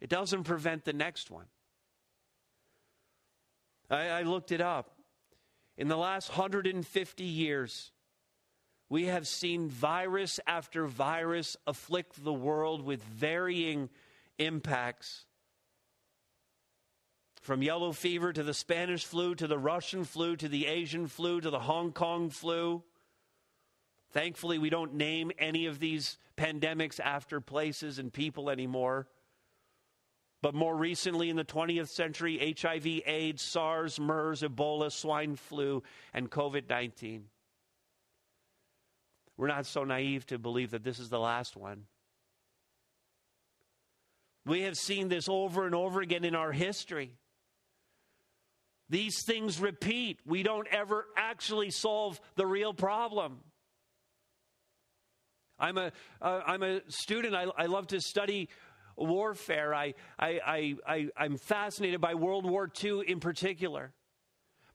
It 0.00 0.10
doesn't 0.10 0.44
prevent 0.44 0.84
the 0.84 0.92
next 0.92 1.30
one. 1.30 1.46
I, 3.88 4.08
I, 4.08 4.22
looked 4.22 4.52
it 4.52 4.60
up. 4.60 4.90
In 5.78 5.88
the 5.88 5.96
last 5.96 6.30
150 6.30 7.24
years, 7.24 7.92
we 8.88 9.06
have 9.06 9.26
seen 9.26 9.68
virus 9.68 10.38
after 10.46 10.86
virus 10.86 11.56
afflict 11.66 12.22
the 12.22 12.32
world 12.32 12.82
with 12.82 13.02
varying 13.02 13.88
impacts. 14.38 15.24
From 17.40 17.62
yellow 17.62 17.92
fever 17.92 18.32
to 18.32 18.42
the 18.42 18.54
Spanish 18.54 19.04
flu 19.04 19.34
to 19.36 19.46
the 19.46 19.58
Russian 19.58 20.04
flu 20.04 20.36
to 20.36 20.48
the 20.48 20.66
Asian 20.66 21.06
flu 21.06 21.40
to 21.40 21.50
the 21.50 21.60
Hong 21.60 21.92
Kong 21.92 22.30
flu. 22.30 22.82
Thankfully, 24.10 24.58
we 24.58 24.70
don't 24.70 24.94
name 24.94 25.32
any 25.38 25.66
of 25.66 25.78
these 25.78 26.18
pandemics 26.36 27.00
after 27.00 27.40
places 27.40 27.98
and 27.98 28.12
people 28.12 28.50
anymore. 28.50 29.08
But 30.42 30.54
more 30.54 30.76
recently 30.76 31.28
in 31.28 31.36
the 31.36 31.44
20th 31.44 31.88
century, 31.88 32.54
HIV, 32.60 32.86
AIDS, 33.06 33.42
SARS, 33.42 33.98
MERS, 33.98 34.42
Ebola, 34.42 34.92
swine 34.92 35.34
flu, 35.34 35.82
and 36.14 36.30
COVID 36.30 36.68
19. 36.68 37.24
We're 39.36 39.48
not 39.48 39.66
so 39.66 39.84
naive 39.84 40.26
to 40.26 40.38
believe 40.38 40.70
that 40.70 40.82
this 40.82 40.98
is 40.98 41.08
the 41.08 41.18
last 41.18 41.56
one. 41.56 41.84
We 44.46 44.62
have 44.62 44.76
seen 44.76 45.08
this 45.08 45.28
over 45.28 45.66
and 45.66 45.74
over 45.74 46.00
again 46.00 46.24
in 46.24 46.34
our 46.34 46.52
history. 46.52 47.16
These 48.88 49.24
things 49.26 49.60
repeat. 49.60 50.20
We 50.24 50.44
don't 50.44 50.68
ever 50.68 51.06
actually 51.16 51.70
solve 51.70 52.20
the 52.36 52.46
real 52.46 52.72
problem. 52.72 53.40
I'm 55.58 55.78
a 55.78 55.92
am 56.22 56.62
uh, 56.62 56.66
a 56.66 56.80
student. 56.88 57.34
I, 57.34 57.46
I 57.56 57.66
love 57.66 57.88
to 57.88 58.00
study 58.00 58.48
warfare. 58.96 59.74
I, 59.74 59.94
I, 60.18 60.40
I, 60.46 60.74
I, 60.86 61.08
I'm 61.16 61.36
fascinated 61.36 62.00
by 62.00 62.14
World 62.14 62.48
War 62.48 62.70
II 62.82 63.02
in 63.06 63.20
particular. 63.20 63.92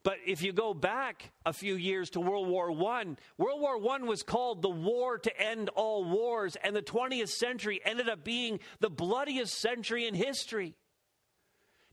But 0.03 0.17
if 0.25 0.41
you 0.41 0.51
go 0.51 0.73
back 0.73 1.31
a 1.45 1.53
few 1.53 1.75
years 1.75 2.09
to 2.11 2.19
World 2.19 2.47
War 2.47 2.71
I, 2.71 3.05
World 3.37 3.61
War 3.61 3.93
I 3.93 3.97
was 3.99 4.23
called 4.23 4.61
the 4.61 4.69
war 4.69 5.19
to 5.19 5.39
end 5.39 5.69
all 5.69 6.03
wars, 6.03 6.57
and 6.63 6.75
the 6.75 6.81
20th 6.81 7.29
century 7.29 7.79
ended 7.85 8.09
up 8.09 8.23
being 8.23 8.59
the 8.79 8.89
bloodiest 8.89 9.59
century 9.59 10.07
in 10.07 10.15
history. 10.15 10.73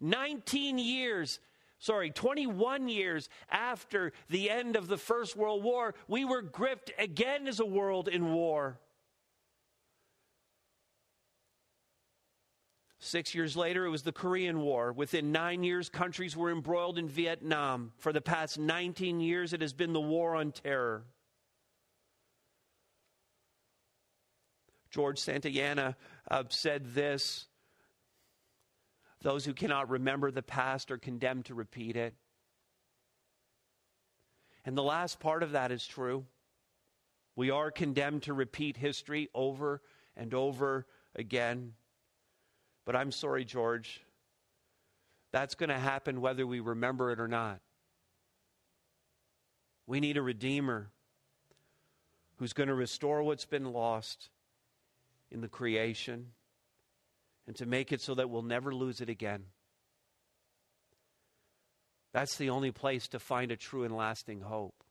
19 0.00 0.78
years, 0.78 1.38
sorry, 1.78 2.10
21 2.10 2.88
years 2.88 3.28
after 3.50 4.12
the 4.30 4.48
end 4.48 4.76
of 4.76 4.88
the 4.88 4.96
First 4.96 5.36
World 5.36 5.62
War, 5.62 5.94
we 6.06 6.24
were 6.24 6.42
gripped 6.42 6.90
again 6.98 7.46
as 7.46 7.60
a 7.60 7.66
world 7.66 8.08
in 8.08 8.32
war. 8.32 8.80
Six 13.00 13.34
years 13.34 13.56
later, 13.56 13.86
it 13.86 13.90
was 13.90 14.02
the 14.02 14.12
Korean 14.12 14.60
War. 14.60 14.92
Within 14.92 15.30
nine 15.30 15.62
years, 15.62 15.88
countries 15.88 16.36
were 16.36 16.50
embroiled 16.50 16.98
in 16.98 17.08
Vietnam. 17.08 17.92
For 17.98 18.12
the 18.12 18.20
past 18.20 18.58
19 18.58 19.20
years, 19.20 19.52
it 19.52 19.60
has 19.60 19.72
been 19.72 19.92
the 19.92 20.00
war 20.00 20.34
on 20.34 20.50
terror. 20.50 21.04
George 24.90 25.20
Santayana 25.20 25.94
uh, 26.28 26.44
said 26.48 26.94
this 26.94 27.46
Those 29.22 29.44
who 29.44 29.54
cannot 29.54 29.90
remember 29.90 30.32
the 30.32 30.42
past 30.42 30.90
are 30.90 30.98
condemned 30.98 31.46
to 31.46 31.54
repeat 31.54 31.94
it. 31.94 32.14
And 34.64 34.76
the 34.76 34.82
last 34.82 35.20
part 35.20 35.44
of 35.44 35.52
that 35.52 35.70
is 35.70 35.86
true. 35.86 36.26
We 37.36 37.50
are 37.50 37.70
condemned 37.70 38.24
to 38.24 38.34
repeat 38.34 38.76
history 38.76 39.28
over 39.32 39.82
and 40.16 40.34
over 40.34 40.86
again. 41.14 41.74
But 42.88 42.96
I'm 42.96 43.12
sorry, 43.12 43.44
George. 43.44 44.00
That's 45.30 45.54
going 45.54 45.68
to 45.68 45.78
happen 45.78 46.22
whether 46.22 46.46
we 46.46 46.60
remember 46.60 47.12
it 47.12 47.20
or 47.20 47.28
not. 47.28 47.60
We 49.86 50.00
need 50.00 50.16
a 50.16 50.22
Redeemer 50.22 50.88
who's 52.36 52.54
going 52.54 52.70
to 52.70 52.74
restore 52.74 53.22
what's 53.22 53.44
been 53.44 53.74
lost 53.74 54.30
in 55.30 55.42
the 55.42 55.48
creation 55.48 56.28
and 57.46 57.54
to 57.56 57.66
make 57.66 57.92
it 57.92 58.00
so 58.00 58.14
that 58.14 58.30
we'll 58.30 58.40
never 58.40 58.74
lose 58.74 59.02
it 59.02 59.10
again. 59.10 59.44
That's 62.14 62.38
the 62.38 62.48
only 62.48 62.70
place 62.70 63.06
to 63.08 63.18
find 63.18 63.52
a 63.52 63.56
true 63.58 63.84
and 63.84 63.94
lasting 63.94 64.40
hope. 64.40 64.82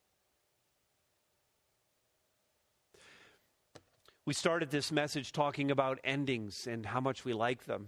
We 4.28 4.34
started 4.34 4.72
this 4.72 4.92
message 4.92 5.32
talking 5.32 5.72
about 5.72 6.02
endings 6.04 6.68
and 6.68 6.86
how 6.86 7.00
much 7.00 7.24
we 7.24 7.32
like 7.32 7.64
them. 7.64 7.88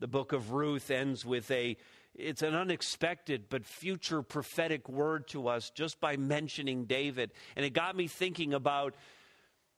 The 0.00 0.08
book 0.08 0.32
of 0.32 0.52
Ruth 0.52 0.90
ends 0.90 1.26
with 1.26 1.50
a 1.50 1.76
it's 2.14 2.40
an 2.40 2.54
unexpected 2.54 3.50
but 3.50 3.66
future 3.66 4.22
prophetic 4.22 4.88
word 4.88 5.28
to 5.28 5.46
us 5.46 5.68
just 5.68 6.00
by 6.00 6.16
mentioning 6.16 6.86
David. 6.86 7.32
And 7.54 7.66
it 7.66 7.74
got 7.74 7.96
me 7.96 8.08
thinking 8.08 8.54
about 8.54 8.94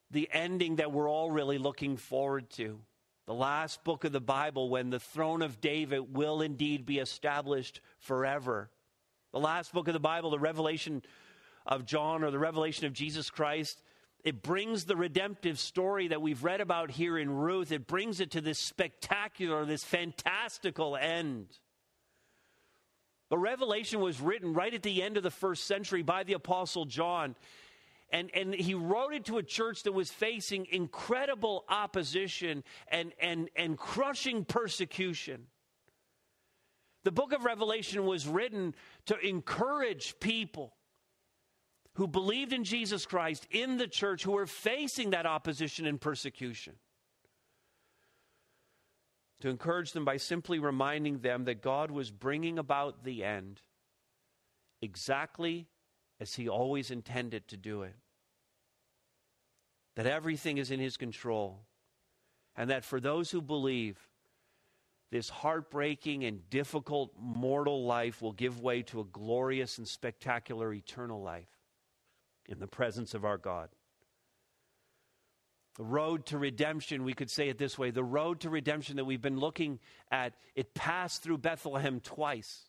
the 0.09 0.29
ending 0.31 0.77
that 0.77 0.93
we're 0.93 1.09
all 1.09 1.29
really 1.29 1.57
looking 1.57 1.97
forward 1.97 2.49
to. 2.51 2.79
The 3.25 3.33
last 3.33 3.83
book 3.83 4.05
of 4.05 4.13
the 4.13 4.21
Bible, 4.21 4.69
when 4.69 4.89
the 4.89 5.01
throne 5.01 5.41
of 5.41 5.59
David 5.59 6.15
will 6.15 6.41
indeed 6.41 6.85
be 6.85 6.99
established 6.99 7.81
forever. 7.99 8.69
The 9.33 9.41
last 9.41 9.73
book 9.73 9.89
of 9.89 9.93
the 9.93 9.99
Bible, 9.99 10.29
the 10.29 10.39
revelation 10.39 11.01
of 11.65 11.85
John 11.85 12.23
or 12.23 12.31
the 12.31 12.39
revelation 12.39 12.85
of 12.85 12.93
Jesus 12.93 13.29
Christ, 13.29 13.81
it 14.27 14.43
brings 14.43 14.83
the 14.83 14.97
redemptive 14.97 15.57
story 15.57 16.09
that 16.09 16.21
we've 16.21 16.43
read 16.43 16.59
about 16.59 16.91
here 16.91 17.17
in 17.17 17.31
Ruth, 17.31 17.71
it 17.71 17.87
brings 17.87 18.19
it 18.19 18.31
to 18.31 18.41
this 18.41 18.59
spectacular, 18.59 19.63
this 19.63 19.85
fantastical 19.85 20.97
end. 20.97 21.47
The 23.29 23.37
Revelation 23.37 24.01
was 24.01 24.19
written 24.19 24.51
right 24.51 24.73
at 24.73 24.83
the 24.83 25.01
end 25.01 25.15
of 25.15 25.23
the 25.23 25.31
first 25.31 25.65
century 25.65 26.03
by 26.03 26.25
the 26.25 26.33
Apostle 26.33 26.83
John. 26.83 27.37
And, 28.09 28.29
and 28.33 28.53
he 28.53 28.73
wrote 28.73 29.13
it 29.13 29.23
to 29.27 29.37
a 29.37 29.43
church 29.43 29.83
that 29.83 29.93
was 29.93 30.11
facing 30.11 30.67
incredible 30.73 31.63
opposition 31.69 32.65
and, 32.89 33.13
and, 33.21 33.49
and 33.55 33.77
crushing 33.77 34.43
persecution. 34.43 35.43
The 37.05 37.13
book 37.13 37.31
of 37.31 37.45
Revelation 37.45 38.05
was 38.05 38.27
written 38.27 38.75
to 39.05 39.17
encourage 39.25 40.19
people 40.19 40.73
who 41.97 42.07
believed 42.07 42.53
in 42.53 42.63
Jesus 42.63 43.07
Christ 43.07 43.47
in 43.49 43.77
the 43.77 43.87
church 43.87 44.23
who 44.23 44.33
were 44.33 44.45
facing 44.45 45.09
that 45.09 45.25
opposition 45.25 45.87
and 45.87 45.99
persecution. 45.99 46.73
To 49.41 49.49
encourage 49.49 49.93
them 49.93 50.05
by 50.05 50.17
simply 50.17 50.59
reminding 50.59 51.19
them 51.19 51.45
that 51.45 51.63
God 51.63 51.89
was 51.89 52.11
bringing 52.11 52.59
about 52.59 53.03
the 53.03 53.23
end 53.23 53.61
exactly 54.79 55.65
as 56.19 56.35
He 56.35 56.47
always 56.47 56.91
intended 56.91 57.47
to 57.47 57.57
do 57.57 57.81
it. 57.81 57.95
That 59.95 60.05
everything 60.05 60.59
is 60.59 60.69
in 60.69 60.79
His 60.79 60.97
control. 60.97 61.61
And 62.55 62.69
that 62.69 62.85
for 62.85 62.99
those 62.99 63.31
who 63.31 63.41
believe, 63.41 63.97
this 65.09 65.29
heartbreaking 65.29 66.25
and 66.25 66.47
difficult 66.51 67.13
mortal 67.19 67.85
life 67.85 68.21
will 68.21 68.33
give 68.33 68.61
way 68.61 68.83
to 68.83 68.99
a 68.99 69.05
glorious 69.05 69.79
and 69.79 69.87
spectacular 69.87 70.71
eternal 70.71 71.23
life 71.23 71.56
in 72.47 72.59
the 72.59 72.67
presence 72.67 73.13
of 73.13 73.25
our 73.25 73.37
God. 73.37 73.69
The 75.77 75.83
road 75.83 76.25
to 76.27 76.39
redemption, 76.39 77.03
we 77.03 77.13
could 77.13 77.29
say 77.29 77.49
it 77.49 77.59
this 77.59 77.77
way 77.77 77.91
the 77.91 78.03
road 78.03 78.41
to 78.41 78.49
redemption 78.49 78.95
that 78.95 79.05
we've 79.05 79.21
been 79.21 79.39
looking 79.39 79.79
at, 80.11 80.33
it 80.55 80.73
passed 80.73 81.21
through 81.21 81.37
Bethlehem 81.37 81.99
twice. 81.99 82.63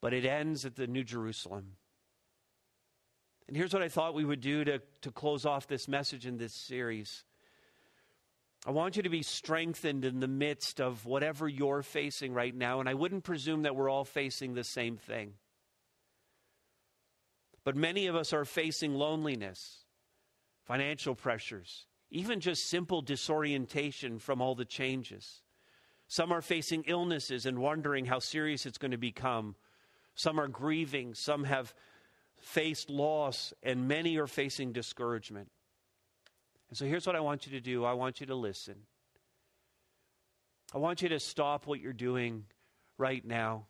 But 0.00 0.14
it 0.14 0.24
ends 0.24 0.64
at 0.64 0.76
the 0.76 0.86
New 0.86 1.04
Jerusalem. 1.04 1.72
And 3.48 3.56
here's 3.56 3.72
what 3.72 3.82
I 3.82 3.88
thought 3.88 4.14
we 4.14 4.24
would 4.24 4.40
do 4.40 4.64
to, 4.64 4.80
to 5.02 5.10
close 5.10 5.44
off 5.46 5.68
this 5.68 5.88
message 5.88 6.26
in 6.26 6.36
this 6.36 6.52
series. 6.52 7.24
I 8.66 8.70
want 8.70 8.96
you 8.96 9.02
to 9.04 9.08
be 9.08 9.22
strengthened 9.22 10.04
in 10.04 10.18
the 10.20 10.26
midst 10.26 10.80
of 10.80 11.06
whatever 11.06 11.48
you're 11.48 11.82
facing 11.82 12.32
right 12.32 12.54
now. 12.54 12.80
And 12.80 12.88
I 12.88 12.94
wouldn't 12.94 13.22
presume 13.22 13.62
that 13.62 13.76
we're 13.76 13.88
all 13.88 14.04
facing 14.04 14.54
the 14.54 14.64
same 14.64 14.96
thing. 14.96 15.34
But 17.66 17.74
many 17.74 18.06
of 18.06 18.14
us 18.14 18.32
are 18.32 18.44
facing 18.44 18.94
loneliness, 18.94 19.78
financial 20.62 21.16
pressures, 21.16 21.86
even 22.12 22.38
just 22.38 22.66
simple 22.66 23.02
disorientation 23.02 24.20
from 24.20 24.40
all 24.40 24.54
the 24.54 24.64
changes. 24.64 25.42
Some 26.06 26.30
are 26.30 26.42
facing 26.42 26.84
illnesses 26.86 27.44
and 27.44 27.58
wondering 27.58 28.04
how 28.04 28.20
serious 28.20 28.66
it's 28.66 28.78
going 28.78 28.92
to 28.92 28.96
become. 28.96 29.56
Some 30.14 30.38
are 30.38 30.46
grieving. 30.46 31.14
Some 31.14 31.42
have 31.42 31.74
faced 32.38 32.88
loss, 32.88 33.52
and 33.64 33.88
many 33.88 34.16
are 34.16 34.28
facing 34.28 34.70
discouragement. 34.70 35.50
And 36.68 36.78
so 36.78 36.84
here's 36.84 37.04
what 37.04 37.16
I 37.16 37.20
want 37.20 37.46
you 37.46 37.52
to 37.58 37.60
do 37.60 37.84
I 37.84 37.94
want 37.94 38.20
you 38.20 38.26
to 38.28 38.36
listen. 38.36 38.76
I 40.72 40.78
want 40.78 41.02
you 41.02 41.08
to 41.08 41.18
stop 41.18 41.66
what 41.66 41.80
you're 41.80 41.92
doing 41.92 42.44
right 42.96 43.24
now 43.24 43.66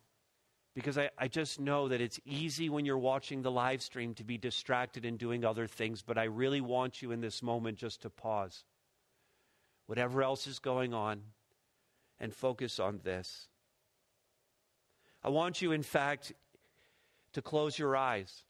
because 0.77 0.97
I, 0.97 1.11
I 1.19 1.27
just 1.27 1.59
know 1.59 1.89
that 1.89 2.01
it's 2.01 2.21
easy 2.25 2.69
when 2.69 2.85
you're 2.85 2.99
watching 2.99 3.43
the 3.43 3.51
live 3.51 3.83
stream 3.83 4.15
to 4.15 4.25
be 4.25 4.39
distracted 4.39 5.05
and 5.05 5.19
doing 5.19 5.45
other 5.45 5.67
things, 5.67 6.03
but 6.03 6.19
I 6.19 6.25
really 6.25 6.61
want 6.61 7.03
you 7.03 7.11
in 7.11 7.21
this 7.21 7.43
moment 7.43 7.79
just 7.79 8.03
to 8.03 8.11
pause. 8.11 8.63
Whatever 9.87 10.23
else 10.23 10.47
is 10.47 10.59
going 10.59 10.95
on, 10.95 11.23
and 12.21 12.35
focus 12.35 12.81
on 12.81 13.01
this. 13.05 13.49
I 15.23 15.29
want 15.29 15.61
you, 15.61 15.73
in 15.73 15.83
fact, 15.83 16.33
to 17.33 17.43
close 17.43 17.79
your 17.79 17.97
eyes. 17.97 18.45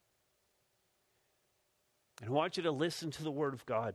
And 2.20 2.30
I 2.30 2.32
want 2.32 2.56
you 2.56 2.62
to 2.64 2.70
listen 2.70 3.10
to 3.12 3.22
the 3.22 3.30
Word 3.30 3.54
of 3.54 3.66
God. 3.66 3.94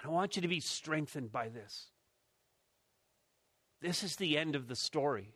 And 0.00 0.10
I 0.10 0.14
want 0.14 0.36
you 0.36 0.42
to 0.42 0.48
be 0.48 0.60
strengthened 0.60 1.32
by 1.32 1.48
this. 1.48 1.86
This 3.80 4.02
is 4.02 4.16
the 4.16 4.36
end 4.36 4.56
of 4.56 4.68
the 4.68 4.76
story. 4.76 5.34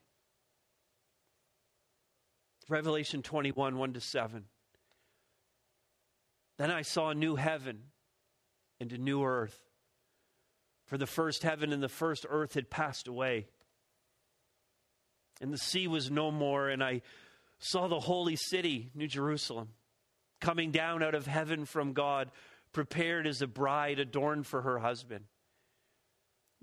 Revelation 2.69 3.23
21 3.23 3.77
1 3.77 3.93
to 3.95 4.01
7. 4.01 4.45
Then 6.59 6.71
I 6.71 6.83
saw 6.83 7.11
a 7.11 7.15
new 7.15 7.37
heaven 7.37 7.81
and 8.81 8.93
a 8.93 8.99
new 8.99 9.25
earth. 9.25 9.59
For 10.87 10.99
the 10.99 11.07
first 11.07 11.43
heaven 11.43 11.73
and 11.73 11.83
the 11.83 11.89
first 11.89 12.27
earth 12.29 12.55
had 12.55 12.69
passed 12.69 13.09
away, 13.09 13.47
and 15.41 15.53
the 15.53 15.59
sea 15.59 15.89
was 15.89 16.11
no 16.11 16.31
more. 16.31 16.69
And 16.69 16.85
I 16.85 17.03
saw 17.59 17.89
the 17.89 18.01
holy 18.01 18.37
city, 18.37 18.91
New 18.95 19.09
Jerusalem, 19.09 19.69
coming 20.41 20.71
down 20.71 21.03
out 21.03 21.15
of 21.15 21.27
heaven 21.27 21.65
from 21.65 21.95
God 21.95 22.31
prepared 22.73 23.27
as 23.27 23.43
a 23.43 23.47
bride 23.47 23.99
adorned 23.99 24.47
for 24.47 24.63
her 24.63 24.79
husband. 24.79 25.25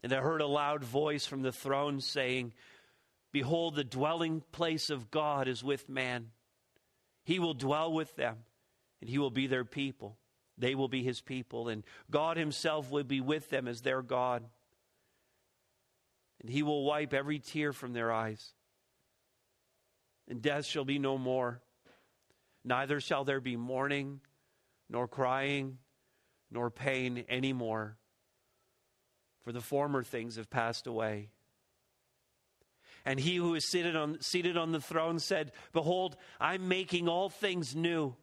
And 0.03 0.13
I 0.13 0.21
heard 0.21 0.41
a 0.41 0.47
loud 0.47 0.83
voice 0.83 1.25
from 1.25 1.41
the 1.41 1.51
throne 1.51 2.01
saying, 2.01 2.53
Behold, 3.31 3.75
the 3.75 3.83
dwelling 3.83 4.41
place 4.51 4.89
of 4.89 5.11
God 5.11 5.47
is 5.47 5.63
with 5.63 5.87
man. 5.87 6.31
He 7.23 7.39
will 7.39 7.53
dwell 7.53 7.93
with 7.93 8.15
them, 8.15 8.37
and 9.01 9.09
he 9.09 9.17
will 9.17 9.29
be 9.29 9.47
their 9.47 9.65
people. 9.65 10.17
They 10.57 10.75
will 10.75 10.87
be 10.87 11.03
his 11.03 11.21
people, 11.21 11.69
and 11.69 11.83
God 12.09 12.37
himself 12.37 12.91
will 12.91 13.03
be 13.03 13.21
with 13.21 13.49
them 13.49 13.67
as 13.67 13.81
their 13.81 14.01
God. 14.01 14.43
And 16.41 16.49
he 16.49 16.63
will 16.63 16.83
wipe 16.83 17.13
every 17.13 17.39
tear 17.39 17.71
from 17.71 17.93
their 17.93 18.11
eyes. 18.11 18.53
And 20.27 20.41
death 20.41 20.65
shall 20.65 20.85
be 20.85 20.99
no 20.99 21.17
more. 21.17 21.61
Neither 22.63 22.99
shall 22.99 23.23
there 23.23 23.39
be 23.39 23.55
mourning, 23.55 24.21
nor 24.89 25.07
crying, 25.07 25.77
nor 26.51 26.69
pain 26.69 27.25
anymore, 27.29 27.97
for 29.43 29.51
the 29.51 29.61
former 29.61 30.03
things 30.03 30.35
have 30.35 30.49
passed 30.49 30.87
away. 30.87 31.29
And 33.09 33.19
he 33.19 33.37
who 33.37 33.55
is 33.55 33.67
seated 33.67 33.95
on, 33.95 34.21
seated 34.21 34.55
on 34.55 34.71
the 34.71 34.79
throne 34.79 35.17
said, 35.17 35.51
Behold, 35.73 36.15
I'm 36.39 36.67
making 36.67 37.09
all 37.09 37.27
things 37.27 37.75
new. 37.75 38.15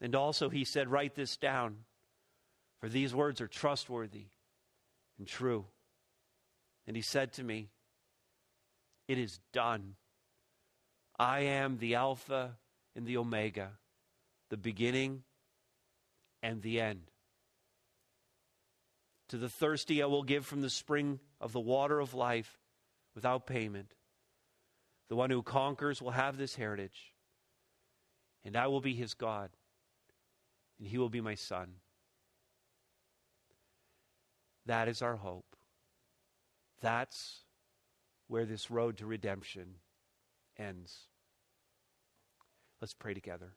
And 0.00 0.14
also 0.14 0.48
he 0.48 0.64
said, 0.64 0.88
Write 0.88 1.14
this 1.14 1.36
down, 1.36 1.76
for 2.80 2.88
these 2.88 3.14
words 3.14 3.42
are 3.42 3.46
trustworthy 3.46 4.28
and 5.18 5.28
true. 5.28 5.66
And 6.86 6.96
he 6.96 7.02
said 7.02 7.34
to 7.34 7.44
me, 7.44 7.68
It 9.06 9.18
is 9.18 9.38
done. 9.52 9.96
I 11.18 11.40
am 11.40 11.76
the 11.76 11.96
Alpha 11.96 12.56
and 12.96 13.04
the 13.04 13.18
Omega, 13.18 13.72
the 14.48 14.56
beginning 14.56 15.24
and 16.42 16.62
the 16.62 16.80
end. 16.80 17.02
To 19.28 19.36
the 19.36 19.50
thirsty, 19.50 20.02
I 20.02 20.06
will 20.06 20.22
give 20.22 20.46
from 20.46 20.62
the 20.62 20.70
spring 20.70 21.20
of 21.38 21.52
the 21.52 21.60
water 21.60 22.00
of 22.00 22.14
life 22.14 22.57
without 23.18 23.48
payment. 23.48 23.94
The 25.08 25.16
one 25.16 25.28
who 25.28 25.42
conquers 25.42 26.00
will 26.00 26.12
have 26.12 26.36
this 26.36 26.54
heritage, 26.54 27.14
and 28.44 28.56
I 28.56 28.68
will 28.68 28.80
be 28.80 28.94
his 28.94 29.12
God, 29.12 29.50
and 30.78 30.86
he 30.86 30.98
will 30.98 31.08
be 31.08 31.20
my 31.20 31.34
son. 31.34 31.66
That 34.66 34.86
is 34.86 35.02
our 35.02 35.16
hope. 35.16 35.56
That's 36.80 37.40
where 38.28 38.44
this 38.44 38.70
road 38.70 38.98
to 38.98 39.06
redemption 39.06 39.78
ends. 40.56 41.08
Let's 42.80 42.94
pray 42.94 43.14
together. 43.14 43.54